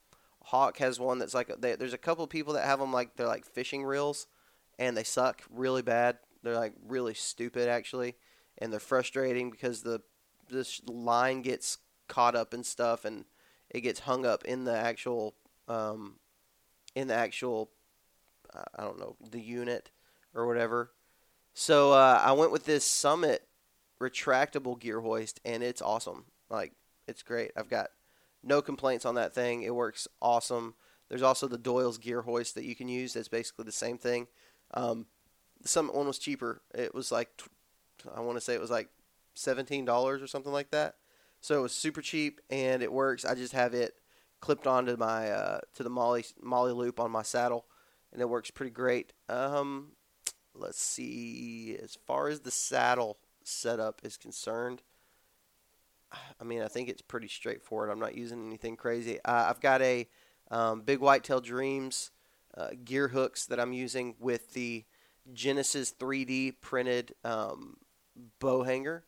[0.44, 3.16] Hawk has one that's like they, there's a couple of people that have them like
[3.16, 4.26] they're like fishing reels,
[4.78, 6.18] and they suck really bad.
[6.42, 8.16] They're like really stupid actually,
[8.58, 10.02] and they're frustrating because the
[10.50, 11.78] this line gets
[12.08, 13.24] caught up in stuff and
[13.70, 15.34] it gets hung up in the actual
[15.68, 16.16] um,
[16.94, 17.70] in the actual
[18.76, 19.90] I don't know the unit
[20.34, 20.92] or whatever.
[21.54, 23.46] So uh, I went with this Summit
[24.00, 26.24] retractable gear hoist, and it's awesome.
[26.50, 26.72] Like
[27.06, 27.52] it's great.
[27.56, 27.90] I've got
[28.42, 29.62] no complaints on that thing.
[29.62, 30.74] It works awesome.
[31.08, 33.12] There's also the Doyle's gear hoist that you can use.
[33.12, 34.28] That's basically the same thing.
[34.74, 35.06] Um,
[35.62, 36.62] the Summit one was cheaper.
[36.74, 37.28] It was like
[38.14, 38.88] I want to say it was like
[39.34, 40.96] seventeen dollars or something like that.
[41.40, 43.24] So it was super cheap and it works.
[43.24, 43.94] I just have it
[44.40, 47.66] clipped onto my uh, to the molly MOLLE loop on my saddle,
[48.12, 49.12] and it works pretty great.
[49.28, 49.92] Um,
[50.54, 51.76] let's see.
[51.82, 54.82] As far as the saddle setup is concerned,
[56.40, 57.90] I mean, I think it's pretty straightforward.
[57.90, 59.18] I'm not using anything crazy.
[59.24, 60.08] Uh, I've got a
[60.50, 62.10] um, Big Whitetail Dreams
[62.56, 64.84] uh, gear hooks that I'm using with the
[65.32, 67.76] Genesis 3D printed um,
[68.38, 69.04] bow hanger,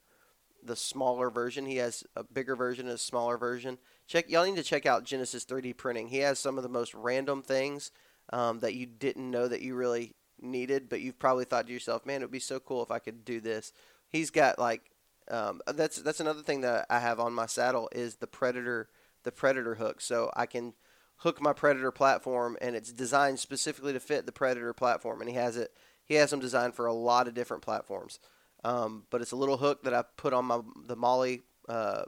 [0.62, 1.66] the smaller version.
[1.66, 3.78] He has a bigger version and a smaller version.
[4.06, 6.08] Check y'all need to check out Genesis 3D printing.
[6.08, 7.90] He has some of the most random things
[8.32, 12.06] um, that you didn't know that you really needed, but you've probably thought to yourself,
[12.06, 13.72] "Man, it would be so cool if I could do this."
[14.08, 14.90] He's got like
[15.30, 18.88] um, that's that's another thing that I have on my saddle is the Predator
[19.24, 20.74] the Predator hook, so I can
[21.18, 25.36] hook my Predator platform, and it's designed specifically to fit the Predator platform, and he
[25.36, 25.72] has it.
[26.04, 28.18] He has them designed for a lot of different platforms,
[28.62, 31.38] um, but it's a little hook that I put on my the MOLLE
[31.68, 32.02] uh,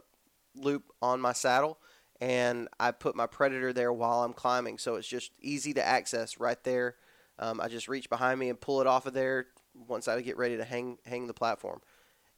[0.55, 1.79] loop on my saddle,
[2.21, 6.39] and I put my Predator there while I'm climbing, so it's just easy to access
[6.39, 6.95] right there.
[7.39, 9.47] Um, I just reach behind me and pull it off of there
[9.87, 11.81] once I get ready to hang hang the platform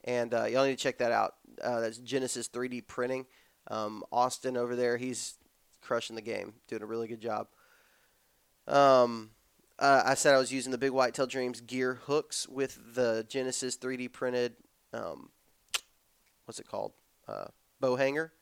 [0.03, 1.35] and uh, y'all need to check that out.
[1.61, 3.25] Uh, that's Genesis 3D printing.
[3.69, 5.35] Um, Austin over there, he's
[5.81, 7.47] crushing the game, doing a really good job.
[8.67, 9.31] Um,
[9.79, 13.77] uh, I said I was using the Big Whitetail Dreams gear hooks with the Genesis
[13.77, 14.53] 3D printed,
[14.93, 15.29] um,
[16.45, 16.91] what's it called,
[17.27, 17.45] uh,
[17.79, 18.33] bow hanger,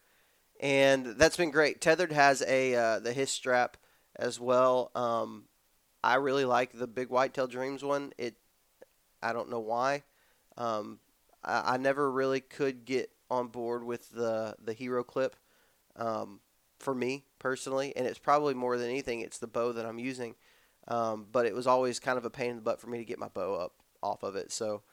[0.60, 1.80] and that's been great.
[1.80, 3.78] Tethrd has a uh, the Hiss strap
[4.16, 4.92] as well.
[4.96, 5.46] Um,
[6.04, 8.14] I really like the Big Whitetail Dreams one.
[8.18, 8.36] It,
[9.22, 10.04] I don't know why.
[10.58, 11.00] Um,
[11.44, 15.36] I, I never really could get on board with the the hero clip
[15.96, 16.40] um,
[16.80, 20.36] for me personally, and it's probably more than anything, it's the bow that I'm using.
[20.88, 23.06] Um, but it was always kind of a pain in the butt for me to
[23.06, 24.52] get my bow up off of it.
[24.52, 24.84] So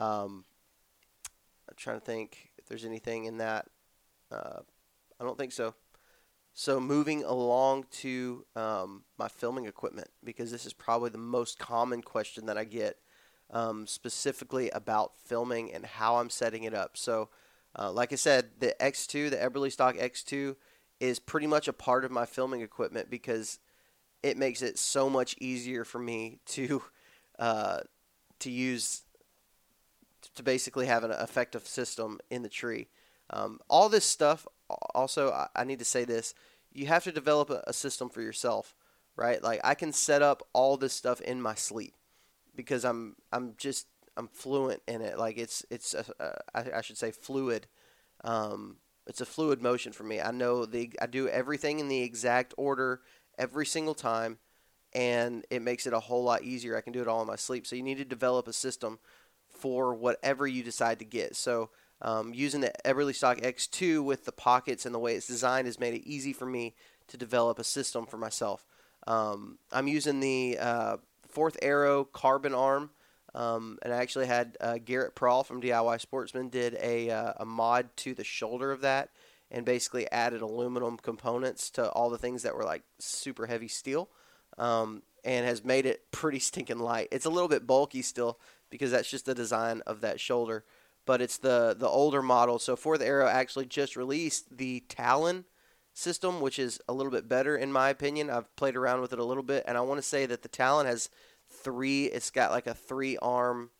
[0.00, 0.44] um,
[1.68, 3.66] I'm trying to think if there's anything in that.
[4.32, 4.60] Uh,
[5.20, 5.74] I don't think so.
[6.52, 12.00] So moving along to um, my filming equipment because this is probably the most common
[12.00, 12.98] question that I get
[13.50, 16.96] um, specifically about filming and how I'm setting it up.
[16.96, 17.28] So,
[17.76, 20.56] uh, like I said, the X2, the Eberlestock X2,
[21.00, 23.58] is pretty much a part of my filming equipment because
[24.24, 26.82] it makes it so much easier for me to
[27.38, 27.80] uh,
[28.38, 29.02] to use
[30.34, 32.88] to basically have an effective system in the tree.
[33.30, 34.46] Um, all this stuff,
[34.94, 36.34] also, I, need to say this:
[36.72, 38.74] you have to develop a, a system for yourself,
[39.14, 39.42] right?
[39.42, 41.94] Like I can set up all this stuff in my sleep
[42.56, 45.18] because I'm I'm just I'm fluent in it.
[45.18, 47.66] Like it's it's a, a, I, I should say fluid.
[48.24, 50.22] Um, it's a fluid motion for me.
[50.22, 53.02] I know the I do everything in the exact order
[53.38, 54.38] every single time,
[54.92, 56.76] and it makes it a whole lot easier.
[56.76, 57.66] I can do it all in my sleep.
[57.66, 58.98] So you need to develop a system
[59.48, 61.36] for whatever you decide to get.
[61.36, 61.70] So
[62.02, 65.94] um, using the Eberlestock X2 with the pockets and the way it's designed has made
[65.94, 66.74] it easy for me
[67.08, 68.66] to develop a system for myself.
[69.06, 70.96] Um, I'm using the uh,
[71.28, 72.90] fourth arrow carbon arm.
[73.34, 77.44] Um, and I actually had uh, Garrett Prawl from DIY Sportsman did a, uh, a
[77.44, 79.10] mod to the shoulder of that
[79.50, 84.08] and basically added aluminum components to all the things that were like super heavy steel
[84.58, 87.08] um, and has made it pretty stinking light.
[87.12, 88.38] It's a little bit bulky still
[88.70, 90.64] because that's just the design of that shoulder,
[91.06, 92.58] but it's the, the older model.
[92.58, 95.44] So Fourth Arrow actually just released the Talon
[95.92, 98.30] system, which is a little bit better in my opinion.
[98.30, 100.48] I've played around with it a little bit, and I want to say that the
[100.48, 101.08] Talon has
[101.48, 102.06] three.
[102.06, 103.70] It's got like a three arm,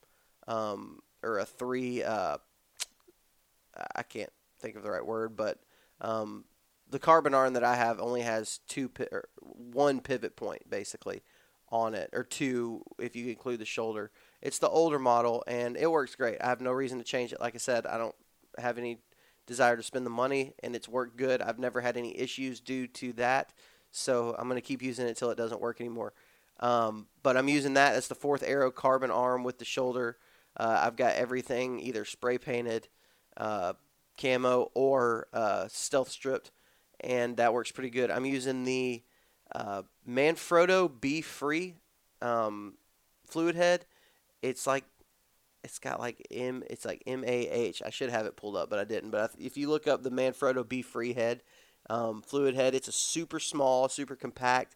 [0.47, 2.03] um, or a three.
[2.03, 2.37] Uh,
[3.95, 4.31] I can't
[4.65, 5.59] think of the right word, but
[6.01, 6.45] um,
[6.89, 11.21] the carbon arm that I have only has two, or one pivot point basically
[11.69, 14.11] on it, or two if you include the shoulder.
[14.41, 16.41] It's the older model, and it works great.
[16.41, 17.39] I have no reason to change it.
[17.39, 18.15] Like I said, I don't
[18.57, 18.99] have any
[19.45, 21.41] desire to spend the money, and it's worked good.
[21.41, 23.53] I've never had any issues due to that,
[23.91, 26.13] so I'm going to keep using it until it doesn't work anymore.
[26.59, 30.17] Um, but I'm using that as the fourth arrow carbon arm with the shoulder.
[30.57, 32.87] Uh, I've got everything either spray painted,
[33.37, 33.73] uh,
[34.17, 36.51] camo, or uh, stealth stripped,
[36.99, 38.11] and that works pretty good.
[38.11, 39.03] I'm using the
[39.53, 41.75] uh, Manfrotto Befree
[42.21, 42.75] um,
[43.27, 43.85] fluid head.
[44.41, 44.85] It's like
[45.63, 46.63] it's got like M.
[46.69, 47.81] It's like M A H.
[47.85, 49.09] I should have it pulled up, but I didn't.
[49.09, 51.41] But if you look up the Manfrotto Befree head,
[51.89, 54.75] um, fluid head, it's a super small, super compact,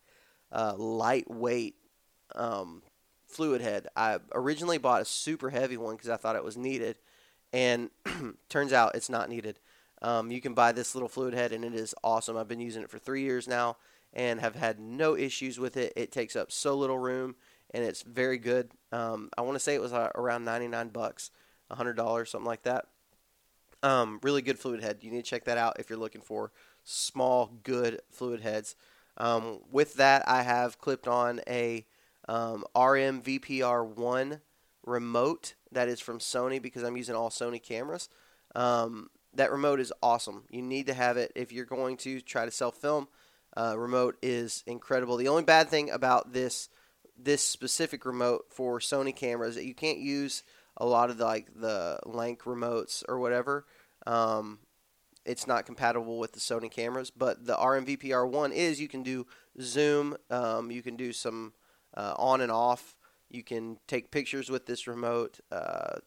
[0.51, 1.75] uh, lightweight
[2.35, 2.81] um,
[3.27, 3.87] fluid head.
[3.95, 6.97] I originally bought a super heavy one because I thought it was needed,
[7.53, 7.89] and
[8.49, 9.59] turns out it's not needed.
[10.01, 12.37] Um, you can buy this little fluid head, and it is awesome.
[12.37, 13.77] I've been using it for three years now
[14.13, 15.93] and have had no issues with it.
[15.95, 17.35] It takes up so little room,
[17.71, 18.71] and it's very good.
[18.91, 21.31] Um, I want to say it was uh, around 99 bucks,
[21.71, 22.85] $100, something like that.
[23.83, 24.99] Um, really good fluid head.
[25.01, 26.51] You need to check that out if you're looking for
[26.83, 28.75] small, good fluid heads.
[29.17, 31.85] Um, with that, I have clipped on a
[32.27, 34.41] um, RM VPR1
[34.85, 38.09] remote that is from Sony because I'm using all Sony cameras.
[38.55, 40.43] Um, that remote is awesome.
[40.49, 43.07] You need to have it if you're going to try to sell film.
[43.55, 45.17] Uh, remote is incredible.
[45.17, 46.69] The only bad thing about this
[47.21, 50.43] this specific remote for Sony cameras that you can't use
[50.77, 53.65] a lot of the, like the LANC remotes or whatever.
[54.07, 54.59] Um,
[55.25, 58.79] it's not compatible with the Sony cameras, but the RMVPR one is.
[58.79, 59.27] You can do
[59.61, 60.15] zoom.
[60.29, 61.53] Um, you can do some
[61.93, 62.95] uh, on and off.
[63.29, 65.39] You can take pictures with this remote.
[65.51, 65.97] Uh,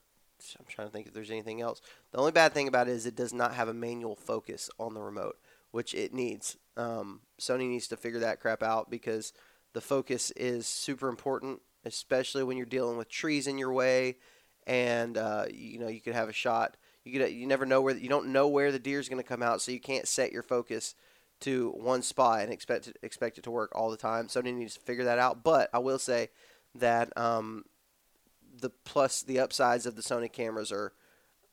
[0.59, 1.81] I'm trying to think if there's anything else.
[2.11, 4.93] The only bad thing about it is it does not have a manual focus on
[4.93, 5.37] the remote,
[5.71, 6.57] which it needs.
[6.75, 9.31] Um, Sony needs to figure that crap out because
[9.73, 14.17] the focus is super important, especially when you're dealing with trees in your way,
[14.67, 16.77] and uh, you know you could have a shot.
[17.05, 19.27] You could you never know where you don't know where the deer is going to
[19.27, 20.95] come out, so you can't set your focus
[21.41, 24.27] to one spot and expect it, expect it to work all the time.
[24.27, 25.43] Sony needs to figure that out.
[25.43, 26.29] But I will say
[26.75, 27.65] that um,
[28.59, 30.93] the plus the upsides of the Sony cameras are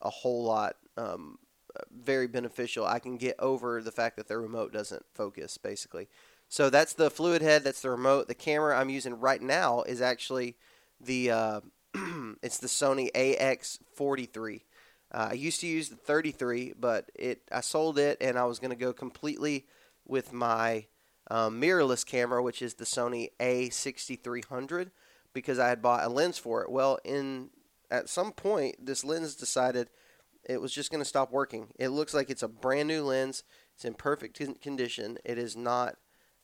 [0.01, 1.39] a whole lot um,
[1.91, 2.87] very beneficial.
[2.87, 6.09] I can get over the fact that the remote doesn't focus basically.
[6.49, 7.63] So that's the fluid head.
[7.63, 8.27] That's the remote.
[8.27, 10.57] The camera I'm using right now is actually
[11.01, 11.61] the uh,
[12.43, 14.63] it's the Sony AX43.
[15.13, 18.59] Uh, I used to use the 33, but it I sold it and I was
[18.59, 19.67] going to go completely
[20.07, 20.87] with my
[21.31, 24.91] um, mirrorless camera, which is the Sony A6300,
[25.33, 26.71] because I had bought a lens for it.
[26.71, 27.51] Well, in
[27.91, 29.89] at some point, this lens decided
[30.49, 31.69] it was just going to stop working.
[31.79, 33.43] It looks like it's a brand new lens.
[33.75, 35.19] It's in perfect condition.
[35.25, 35.97] It is not.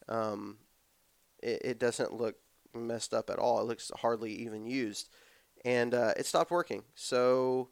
[0.07, 0.57] Um,
[1.39, 2.35] it, it, doesn't look
[2.73, 3.59] messed up at all.
[3.59, 5.09] It looks hardly even used,
[5.65, 6.83] and uh, it stopped working.
[6.95, 7.69] So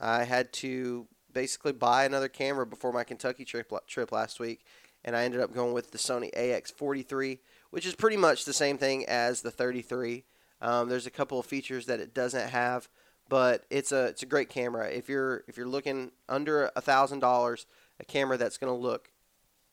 [0.00, 4.64] I had to basically buy another camera before my Kentucky trip trip last week,
[5.04, 7.38] and I ended up going with the Sony AX43,
[7.70, 10.24] which is pretty much the same thing as the 33.
[10.60, 12.88] Um, there's a couple of features that it doesn't have
[13.28, 14.88] but it's a it's a great camera.
[14.88, 17.66] If you're if you're looking under a thousand dollars,
[18.00, 19.10] a camera that's going to look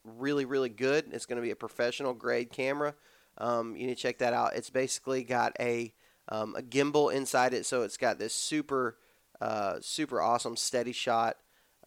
[0.03, 1.09] really really good.
[1.11, 2.95] It's going to be a professional grade camera.
[3.37, 4.55] Um, you need to check that out.
[4.55, 5.93] It's basically got a
[6.29, 8.97] um, a gimbal inside it, so it's got this super
[9.41, 11.37] uh, super awesome steady shot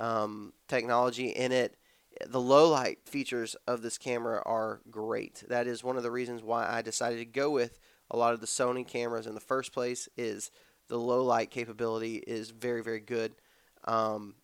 [0.00, 1.76] um, technology in it.
[2.26, 5.42] The low light features of this camera are great.
[5.48, 7.80] That is one of the reasons why I decided to go with
[8.10, 10.08] a lot of the Sony cameras in the first place.
[10.16, 10.50] Is
[10.88, 13.34] the low light capability is very very good.
[13.84, 14.34] Um,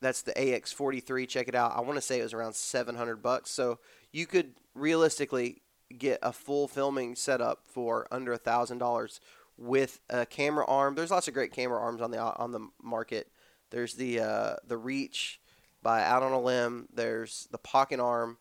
[0.00, 1.28] that's the AX43.
[1.28, 1.76] Check it out.
[1.76, 3.50] I want to say it was around 700 bucks.
[3.50, 3.78] So
[4.10, 5.62] you could realistically
[5.96, 9.20] get a full filming setup for under a thousand dollars
[9.56, 10.94] with a camera arm.
[10.94, 13.28] There's lots of great camera arms on the on the market.
[13.70, 15.40] There's the uh, the Reach
[15.82, 16.88] by Out on a Limb.
[16.92, 18.38] There's the Pocket Arm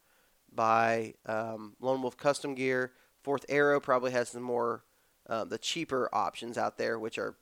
[0.53, 2.91] by um, Lone Wolf Custom Gear.
[3.23, 4.83] Fourth Arrow probably has the more
[5.29, 7.35] uh, the cheaper options out there, which are,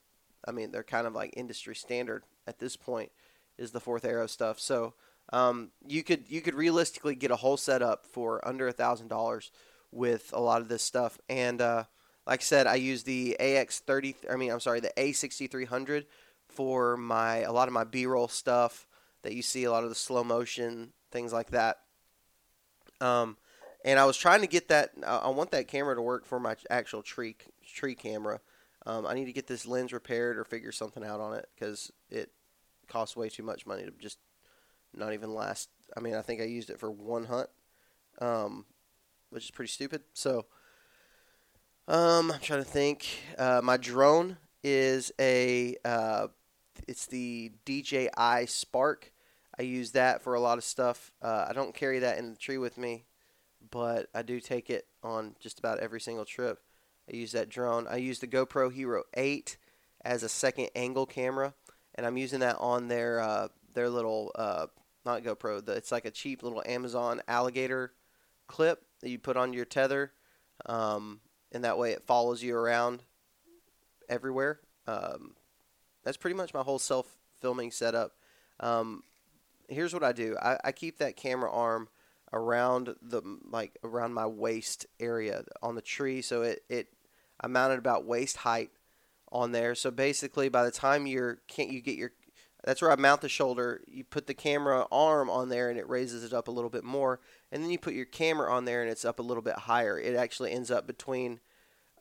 [0.46, 3.12] I mean, they're kind of like industry standard at this point,
[3.58, 4.60] is the fourth arrow stuff.
[4.60, 4.94] So
[5.32, 9.52] um, you could you could realistically get a whole setup for under a thousand dollars
[9.92, 11.18] with a lot of this stuff.
[11.30, 11.86] And uh,
[12.28, 14.16] like I said, I use the AX30.
[14.32, 16.06] I mean, I'm sorry, the A6300
[16.48, 18.88] for my a lot of my B-roll stuff
[19.22, 21.80] that you see, a lot of the slow motion things like that.
[23.02, 23.38] Um,
[23.86, 24.92] and I was trying to get that.
[25.06, 28.42] I want that camera to work for my actual tree tree camera.
[28.86, 31.92] Um, I need to get this lens repaired or figure something out on it because
[32.10, 32.32] it
[32.88, 34.20] costs way too much money to just
[34.94, 35.70] not even last.
[35.96, 37.50] I mean, I think I used it for one hunt,
[38.20, 38.66] um,
[39.30, 40.02] which is pretty stupid.
[40.14, 40.46] So,
[41.88, 43.08] um, I'm trying to think.
[43.38, 45.76] Uh, my drone is a.
[45.84, 46.28] Uh,
[46.88, 49.12] it's the DJI Spark.
[49.58, 51.12] I use that for a lot of stuff.
[51.22, 53.06] Uh, I don't carry that in the tree with me,
[53.72, 56.60] but I do take it on just about every single trip.
[57.12, 57.88] I use that drone.
[57.88, 59.58] I use the GoPro Hero 8
[60.04, 61.54] as a second angle camera,
[61.96, 64.68] and I'm using that on their uh, their little uh,
[65.06, 65.64] not GoPro.
[65.64, 67.94] The, it's like a cheap little Amazon alligator
[68.48, 70.12] clip that you put on your tether,
[70.66, 71.20] um,
[71.52, 73.04] and that way it follows you around
[74.08, 74.60] everywhere.
[74.88, 75.36] Um,
[76.04, 77.08] that's pretty much my whole self
[77.42, 78.14] filming setup.
[78.60, 79.04] Um,
[79.68, 81.90] here's what I do: I, I keep that camera arm
[82.34, 86.88] around the like around my waist area on the tree, so it it
[87.40, 88.72] I mounted about waist height
[89.32, 89.76] on there.
[89.76, 92.12] So basically, by the time you're can't you get your
[92.64, 93.82] that's where I mount the shoulder.
[93.88, 96.84] You put the camera arm on there and it raises it up a little bit
[96.84, 97.22] more.
[97.52, 99.98] And then you put your camera on there and it's up a little bit higher.
[99.98, 101.40] It actually ends up between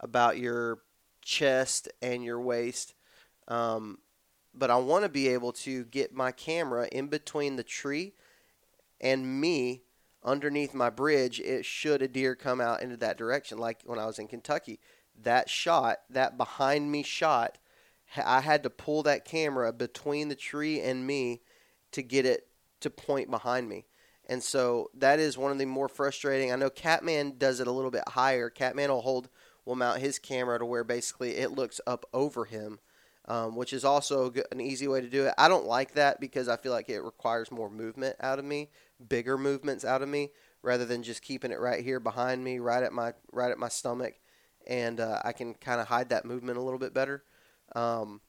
[0.01, 0.81] about your
[1.23, 2.95] chest and your waist.
[3.47, 3.99] Um,
[4.53, 8.15] but I want to be able to get my camera in between the tree
[9.01, 9.83] and me
[10.29, 11.41] underneath my bridge.
[11.41, 14.79] It should a deer come out into that direction, like when I was in Kentucky.
[15.21, 17.59] That shot, that behind me shot,
[18.17, 21.43] I had to pull that camera between the tree and me
[21.93, 22.49] to get it
[22.81, 23.87] to point behind me.
[24.27, 26.53] And so that is one of the more frustrating.
[26.53, 28.51] I know Catman does it a little bit higher.
[28.51, 29.29] Catman will hold
[29.65, 32.79] will mount his camera to where basically it looks up over him,
[33.27, 35.35] um, which is also an easy way to do it.
[35.37, 38.71] I don't like that because I feel like it requires more movement out of me,
[39.07, 40.31] bigger movements out of me,
[40.63, 43.69] rather than just keeping it right here behind me, right at my right at my
[43.69, 44.15] stomach,
[44.67, 47.23] and uh, I can kind of hide that movement a little bit better.
[47.75, 48.21] Um,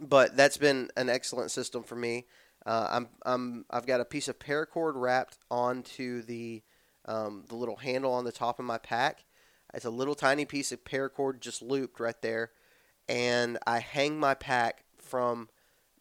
[0.00, 2.26] but that's been an excellent system for me.
[2.66, 6.62] Uh, I'm, I'm, I've got a piece of paracord wrapped onto the,
[7.04, 9.24] um, the little handle on the top of my pack.
[9.72, 12.52] It's a little tiny piece of paracord just looped right there.
[13.08, 15.48] And I hang my pack from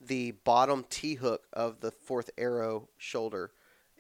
[0.08, 3.52] the bottom T hook of the fourth arrow shoulder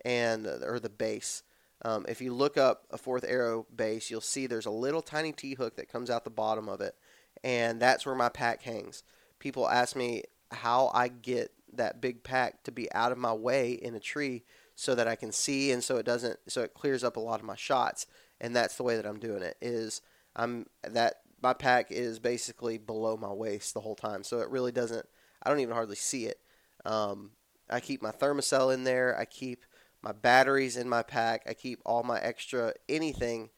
[0.04, 1.44] and or the base.
[1.86, 5.32] Um, if you look up a fourth arrow base, you'll see there's a little tiny
[5.32, 6.96] T hook that comes out the bottom of it
[7.44, 9.04] and that's where my pack hangs.
[9.40, 13.74] People ask me how I get that big pack to be out of my way
[13.74, 14.44] in a tree
[14.76, 17.40] so that I can see and so it doesn't so it clears up a lot
[17.40, 18.06] of my shots
[18.40, 20.02] and that's the way that I'm doing it is
[20.36, 24.72] I'm that my pack is basically below my waist the whole time so it really
[24.72, 25.08] doesn't
[25.44, 26.40] I don't even hardly see it
[26.86, 27.32] um,
[27.70, 29.66] I keep my thermacell in there I keep
[30.02, 33.50] my batteries in my pack I keep all my extra anything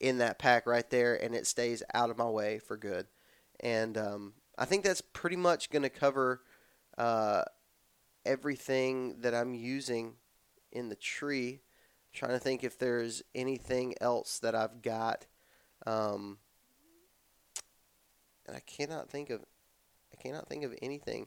[0.00, 3.06] in that pack right there and it stays out of my way for good
[3.60, 6.42] and um, I think that's pretty much going to cover
[6.96, 7.42] uh,
[8.24, 10.14] everything that I'm using
[10.72, 11.60] in the tree.
[11.60, 15.26] I'm trying to think if there's anything else that I've got.
[15.86, 16.38] Um,
[18.46, 19.44] and I cannot think of
[20.14, 21.26] I cannot think of anything.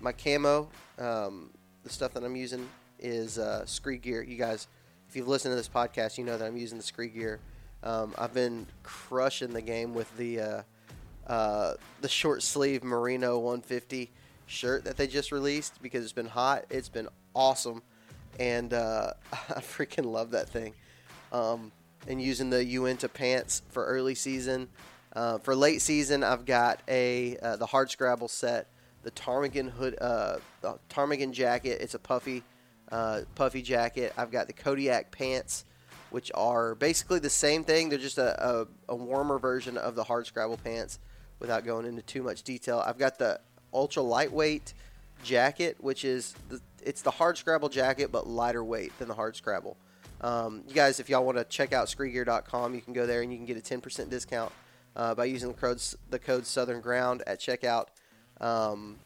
[0.00, 1.50] My camo, um,
[1.84, 4.22] the stuff that I'm using is uh, Scree gear.
[4.22, 4.68] You guys,
[5.08, 7.40] if you've listened to this podcast, you know that I'm using the Scree gear.
[7.82, 10.62] Um, I've been crushing the game with the uh,
[11.26, 14.10] uh, the short sleeve Merino 150
[14.46, 16.66] shirt that they just released because it's been hot.
[16.68, 17.82] It's been awesome,
[18.38, 20.74] and uh, I freaking love that thing.
[21.32, 21.72] Um,
[22.06, 24.68] and using the Uinta pants for early season.
[25.14, 28.68] Uh, for late season, I've got a uh, the hard scrabble set,
[29.02, 31.80] the ptarmigan hood, uh, the ptarmigan jacket.
[31.80, 32.42] It's a puffy,
[32.90, 34.12] uh, puffy jacket.
[34.16, 35.64] I've got the Kodiak pants,
[36.10, 37.90] which are basically the same thing.
[37.90, 40.98] They're just a, a, a warmer version of the hard scrabble pants
[41.38, 42.82] without going into too much detail.
[42.84, 43.40] I've got the
[43.72, 44.74] ultra lightweight
[45.22, 49.36] jacket, which is the, it's the hard scrabble jacket but lighter weight than the hard
[49.36, 49.76] scrabble.
[50.22, 53.30] Um, you guys, if y'all want to check out screegear.com, you can go there and
[53.30, 54.50] you can get a 10% discount
[54.96, 57.86] uh, by using the code the code Southern Ground at checkout.
[58.40, 58.98] Um,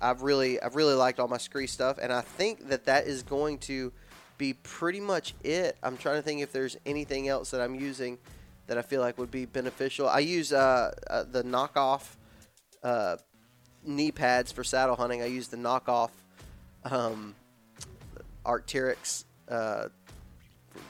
[0.00, 3.22] I've really I've really liked all my Scree stuff, and I think that that is
[3.22, 3.92] going to
[4.36, 5.76] be pretty much it.
[5.82, 8.18] I'm trying to think if there's anything else that I'm using
[8.66, 10.08] that I feel like would be beneficial.
[10.08, 12.16] I use uh, uh, the knockoff
[12.82, 13.16] uh,
[13.84, 15.22] knee pads for saddle hunting.
[15.22, 16.10] I use the knockoff
[16.84, 17.34] um,
[18.44, 19.24] Arc'teryx.
[19.48, 19.88] Uh,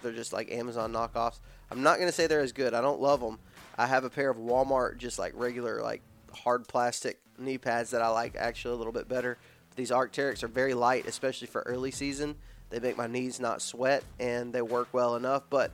[0.02, 1.40] they're just like Amazon knockoffs.
[1.70, 2.74] I'm not gonna say they're as good.
[2.74, 3.38] I don't love them.
[3.76, 6.02] I have a pair of Walmart just like regular like
[6.32, 9.38] hard plastic knee pads that I like actually a little bit better.
[9.76, 12.36] These Arc'teryx are very light, especially for early season.
[12.70, 15.44] They make my knees not sweat and they work well enough.
[15.50, 15.72] But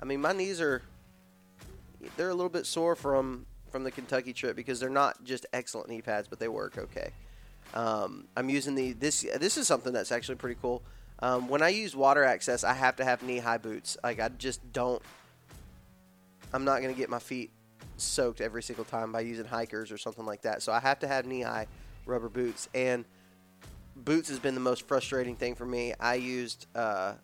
[0.00, 0.82] I mean, my knees are
[2.16, 5.88] they're a little bit sore from from the Kentucky trip because they're not just excellent
[5.88, 7.12] knee pads, but they work okay.
[7.74, 10.82] Um, I'm using the this this is something that's actually pretty cool.
[11.20, 13.96] Um, when I use water access, I have to have knee high boots.
[14.02, 15.02] Like I just don't.
[16.52, 17.50] I'm not gonna get my feet
[17.96, 20.62] soaked every single time by using hikers or something like that.
[20.62, 21.66] So I have to have knee high
[22.06, 22.68] rubber boots.
[22.74, 23.04] And
[23.96, 25.94] boots has been the most frustrating thing for me.
[25.98, 27.14] I used uh,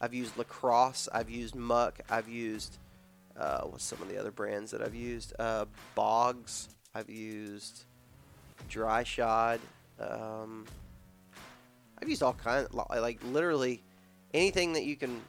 [0.00, 2.78] I've used Lacrosse, I've used Muck, I've used
[3.36, 5.32] uh, what's some of the other brands that I've used?
[5.38, 6.68] Uh, Bogs.
[6.94, 7.84] I've used
[8.68, 9.60] Dry Shod.
[9.98, 10.64] Um,
[12.00, 13.82] I've used all kinds, like literally
[14.32, 15.20] anything that you can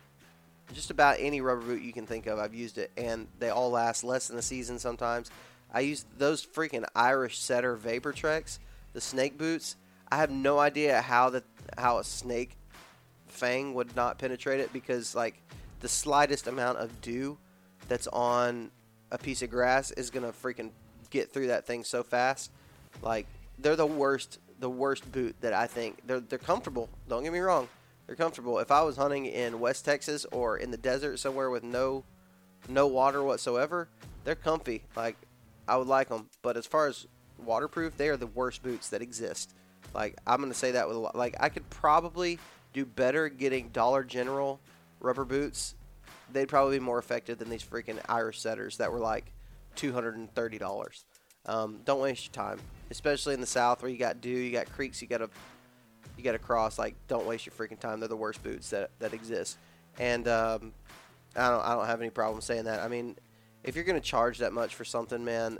[0.73, 2.39] just about any rubber boot you can think of.
[2.39, 5.31] I've used it, and they all last less than a season sometimes.
[5.73, 8.59] I use those freaking Irish Setter Vapor Treks,
[8.93, 9.75] the snake boots.
[10.11, 11.43] I have no idea how that
[11.77, 12.57] how a snake
[13.27, 15.41] fang would not penetrate it because like
[15.81, 17.37] the slightest amount of dew
[17.87, 18.71] that's on
[19.11, 20.71] a piece of grass is gonna freaking
[21.09, 22.51] get through that thing so fast.
[23.01, 23.27] Like
[23.59, 26.89] they're the worst the worst boot that I think they're they're comfortable.
[27.09, 27.67] Don't get me wrong,
[28.07, 28.59] they're comfortable.
[28.59, 32.03] If I was hunting in West Texas or in the desert somewhere with no
[32.67, 33.87] no water whatsoever,
[34.23, 34.83] they're comfy.
[34.95, 35.17] Like
[35.67, 36.29] I would like them.
[36.41, 37.07] But as far as
[37.43, 39.53] waterproof, they are the worst boots that exist.
[39.93, 41.15] Like I'm gonna say that with a lot.
[41.15, 42.39] Like I could probably
[42.73, 44.59] do better getting Dollar General
[44.99, 45.75] rubber boots.
[46.31, 49.31] They'd probably be more effective than these freaking Irish setters that were like
[49.75, 51.05] two hundred and thirty dollars.
[51.45, 54.71] Um, don't waste your time, especially in the South where you got dew, you got
[54.71, 55.29] creeks, you got to
[56.17, 56.77] you got to cross.
[56.79, 57.99] Like, don't waste your freaking time.
[57.99, 59.57] They're the worst boots that that exist.
[59.99, 60.73] And um,
[61.35, 62.81] I don't I don't have any problem saying that.
[62.81, 63.15] I mean,
[63.63, 65.59] if you're gonna charge that much for something, man,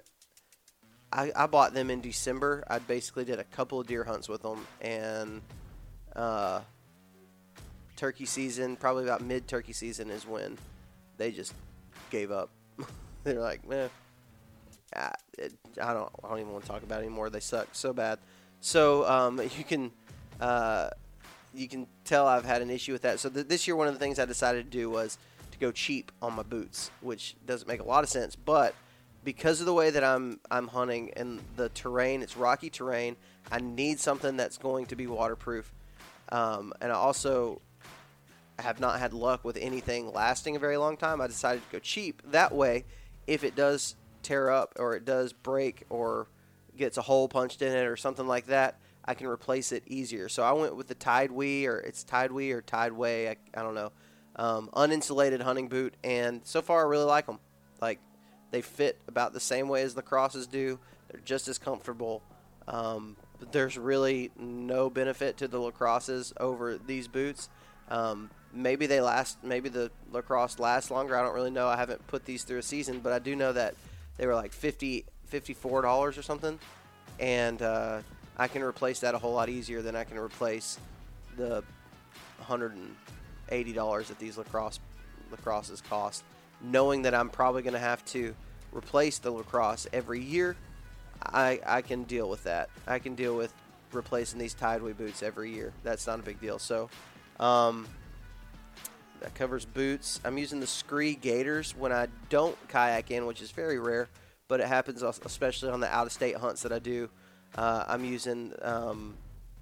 [1.12, 2.64] I, I bought them in December.
[2.68, 5.42] I basically did a couple of deer hunts with them, and
[6.16, 6.62] uh,
[7.96, 10.58] turkey season, probably about mid turkey season, is when
[11.18, 11.54] they just
[12.10, 12.50] gave up.
[13.24, 13.90] They're like, man,
[14.96, 15.14] I,
[15.82, 17.30] I don't, I don't even want to talk about it anymore.
[17.30, 18.20] They suck so bad.
[18.62, 19.92] So um, you can,
[20.40, 20.90] uh,
[21.54, 23.20] you can tell I've had an issue with that.
[23.20, 25.18] So th- this year, one of the things I decided to do was
[25.52, 28.76] to go cheap on my boots, which doesn't make a lot of sense, but
[29.24, 33.16] because of the way that I'm I'm hunting and the terrain, it's rocky terrain.
[33.52, 35.72] I need something that's going to be waterproof,
[36.30, 37.62] um, and I also
[38.60, 41.20] have not had luck with anything lasting a very long time.
[41.20, 42.22] I decided to go cheap.
[42.32, 42.86] That way,
[43.28, 46.28] if it does tear up or it does break or
[46.78, 50.28] gets a hole punched in it or something like that, I can replace it easier.
[50.30, 53.30] So I went with the Tidewee or it's Tidewee or Tideway.
[53.30, 53.92] I, I don't know.
[54.36, 57.40] Um, uninsulated hunting boot, and so far I really like them.
[57.80, 58.00] Like
[58.52, 60.80] they fit about the same way as the crosses do.
[61.10, 62.22] They're just as comfortable.
[62.68, 63.16] Um,
[63.52, 67.50] there's really no benefit to the lacrosses over these boots.
[67.90, 69.44] Um, maybe they last.
[69.44, 71.18] Maybe the lacrosse lasts longer.
[71.18, 71.68] I don't really know.
[71.68, 73.76] I haven't put these through a season, but I do know that
[74.18, 76.60] they were like 50 54 dollars or something,
[77.20, 78.02] and uh,
[78.38, 80.78] I can replace that a whole lot easier than I can replace
[81.38, 81.64] the
[82.38, 84.80] 180 dollars that these lacrosse
[85.32, 86.24] lacrosses cost.
[86.62, 88.36] Knowing that I'm probably going to have to
[88.72, 90.56] replace the lacrosse every year,
[91.22, 92.70] I I can deal with that.
[92.88, 93.54] I can deal with
[93.92, 95.74] replacing these Tideway boots every year.
[95.84, 96.60] That's not a big deal.
[96.60, 96.90] So.
[97.40, 97.88] Um,
[99.22, 100.20] that covers boots.
[100.24, 104.08] I'm using the Scree Gaiters when I don't kayak in, which is very rare,
[104.48, 107.10] but it happens especially on the out-of-state hunts that I do.
[107.56, 109.16] Uh, I'm using um,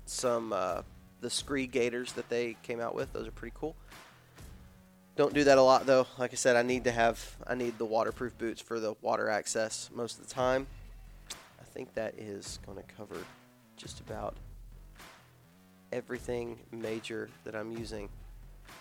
[0.05, 0.81] some uh,
[1.21, 3.13] the Scree Gaiters that they came out with.
[3.13, 3.75] Those are pretty cool.
[5.15, 6.07] Don't do that a lot though.
[6.17, 9.29] Like I said, I need to have I need the waterproof boots for the water
[9.29, 10.65] access most of the time.
[11.29, 13.17] I think that is going to cover
[13.77, 14.35] just about
[15.91, 18.09] everything major that I'm using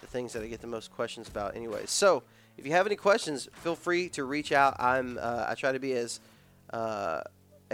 [0.01, 1.83] the things that I get the most questions about, anyway.
[1.87, 2.23] So,
[2.57, 4.77] if you have any questions, feel free to reach out.
[4.79, 6.21] I'm uh, I try to be as
[6.73, 7.21] uh,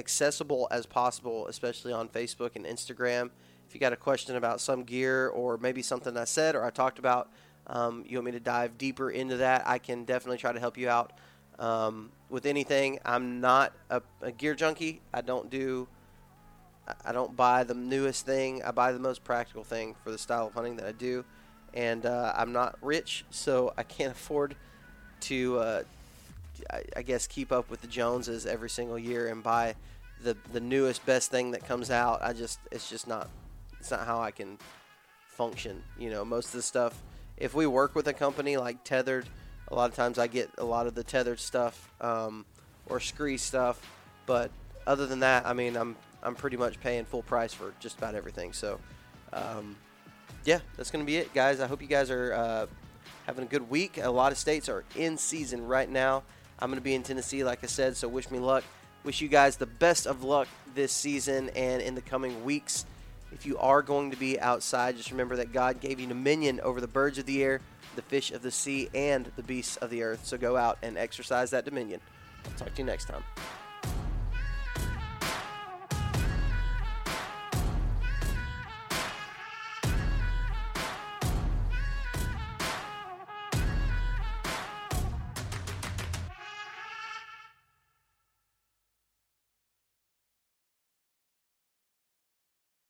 [0.09, 3.30] accessible as possible, especially on Facebook and Instagram.
[3.68, 6.70] If you got a question about some gear or maybe something I said or I
[6.70, 7.30] talked about,
[7.66, 10.78] um, you want me to dive deeper into that, I can definitely try to help
[10.78, 11.12] you out
[11.59, 12.98] um, with anything.
[13.04, 15.02] I'm not a, a gear junkie.
[15.12, 15.86] I don't do.
[17.04, 18.62] I don't buy the newest thing.
[18.62, 21.24] I buy the most practical thing for the style of hunting that I do
[21.74, 24.56] and uh, I'm not rich, so I can't afford
[25.20, 25.82] to, uh,
[26.70, 29.74] I, I, guess, keep up with the Joneses every single year and buy
[30.22, 32.20] the the newest best thing that comes out.
[32.22, 33.28] I just it's just not
[33.80, 34.58] it's not how I can
[35.26, 35.82] function.
[35.98, 37.00] You know, most of the stuff.
[37.36, 39.26] If we work with a company like Tethrd,
[39.68, 42.44] a lot of times I get a lot of the Tethrd stuff um,
[42.86, 43.80] or Scree stuff,
[44.26, 44.50] but
[44.86, 48.14] other than that, I mean, I'm I'm pretty much paying full price for just about
[48.14, 48.52] everything.
[48.52, 48.80] So.
[49.32, 49.76] Um,
[50.44, 51.60] yeah, that's to be it, guys.
[51.60, 52.66] I hope you guys are uh,
[53.26, 53.98] having a good week.
[54.02, 56.22] A lot of states are in season right now.
[56.58, 58.64] I'm to be in Tennessee, like I said, so wish me luck.
[59.09, 62.84] Wish you guys the best of luck this season and in the coming weeks.
[63.32, 66.78] If you are going to be outside, just remember that God gave you dominion over
[66.78, 67.62] the birds of the air,
[67.96, 70.26] the fish of the sea, and the beasts of the earth.
[70.26, 72.02] So go out and exercise that dominion.
[72.44, 73.24] I'll talk to you next time.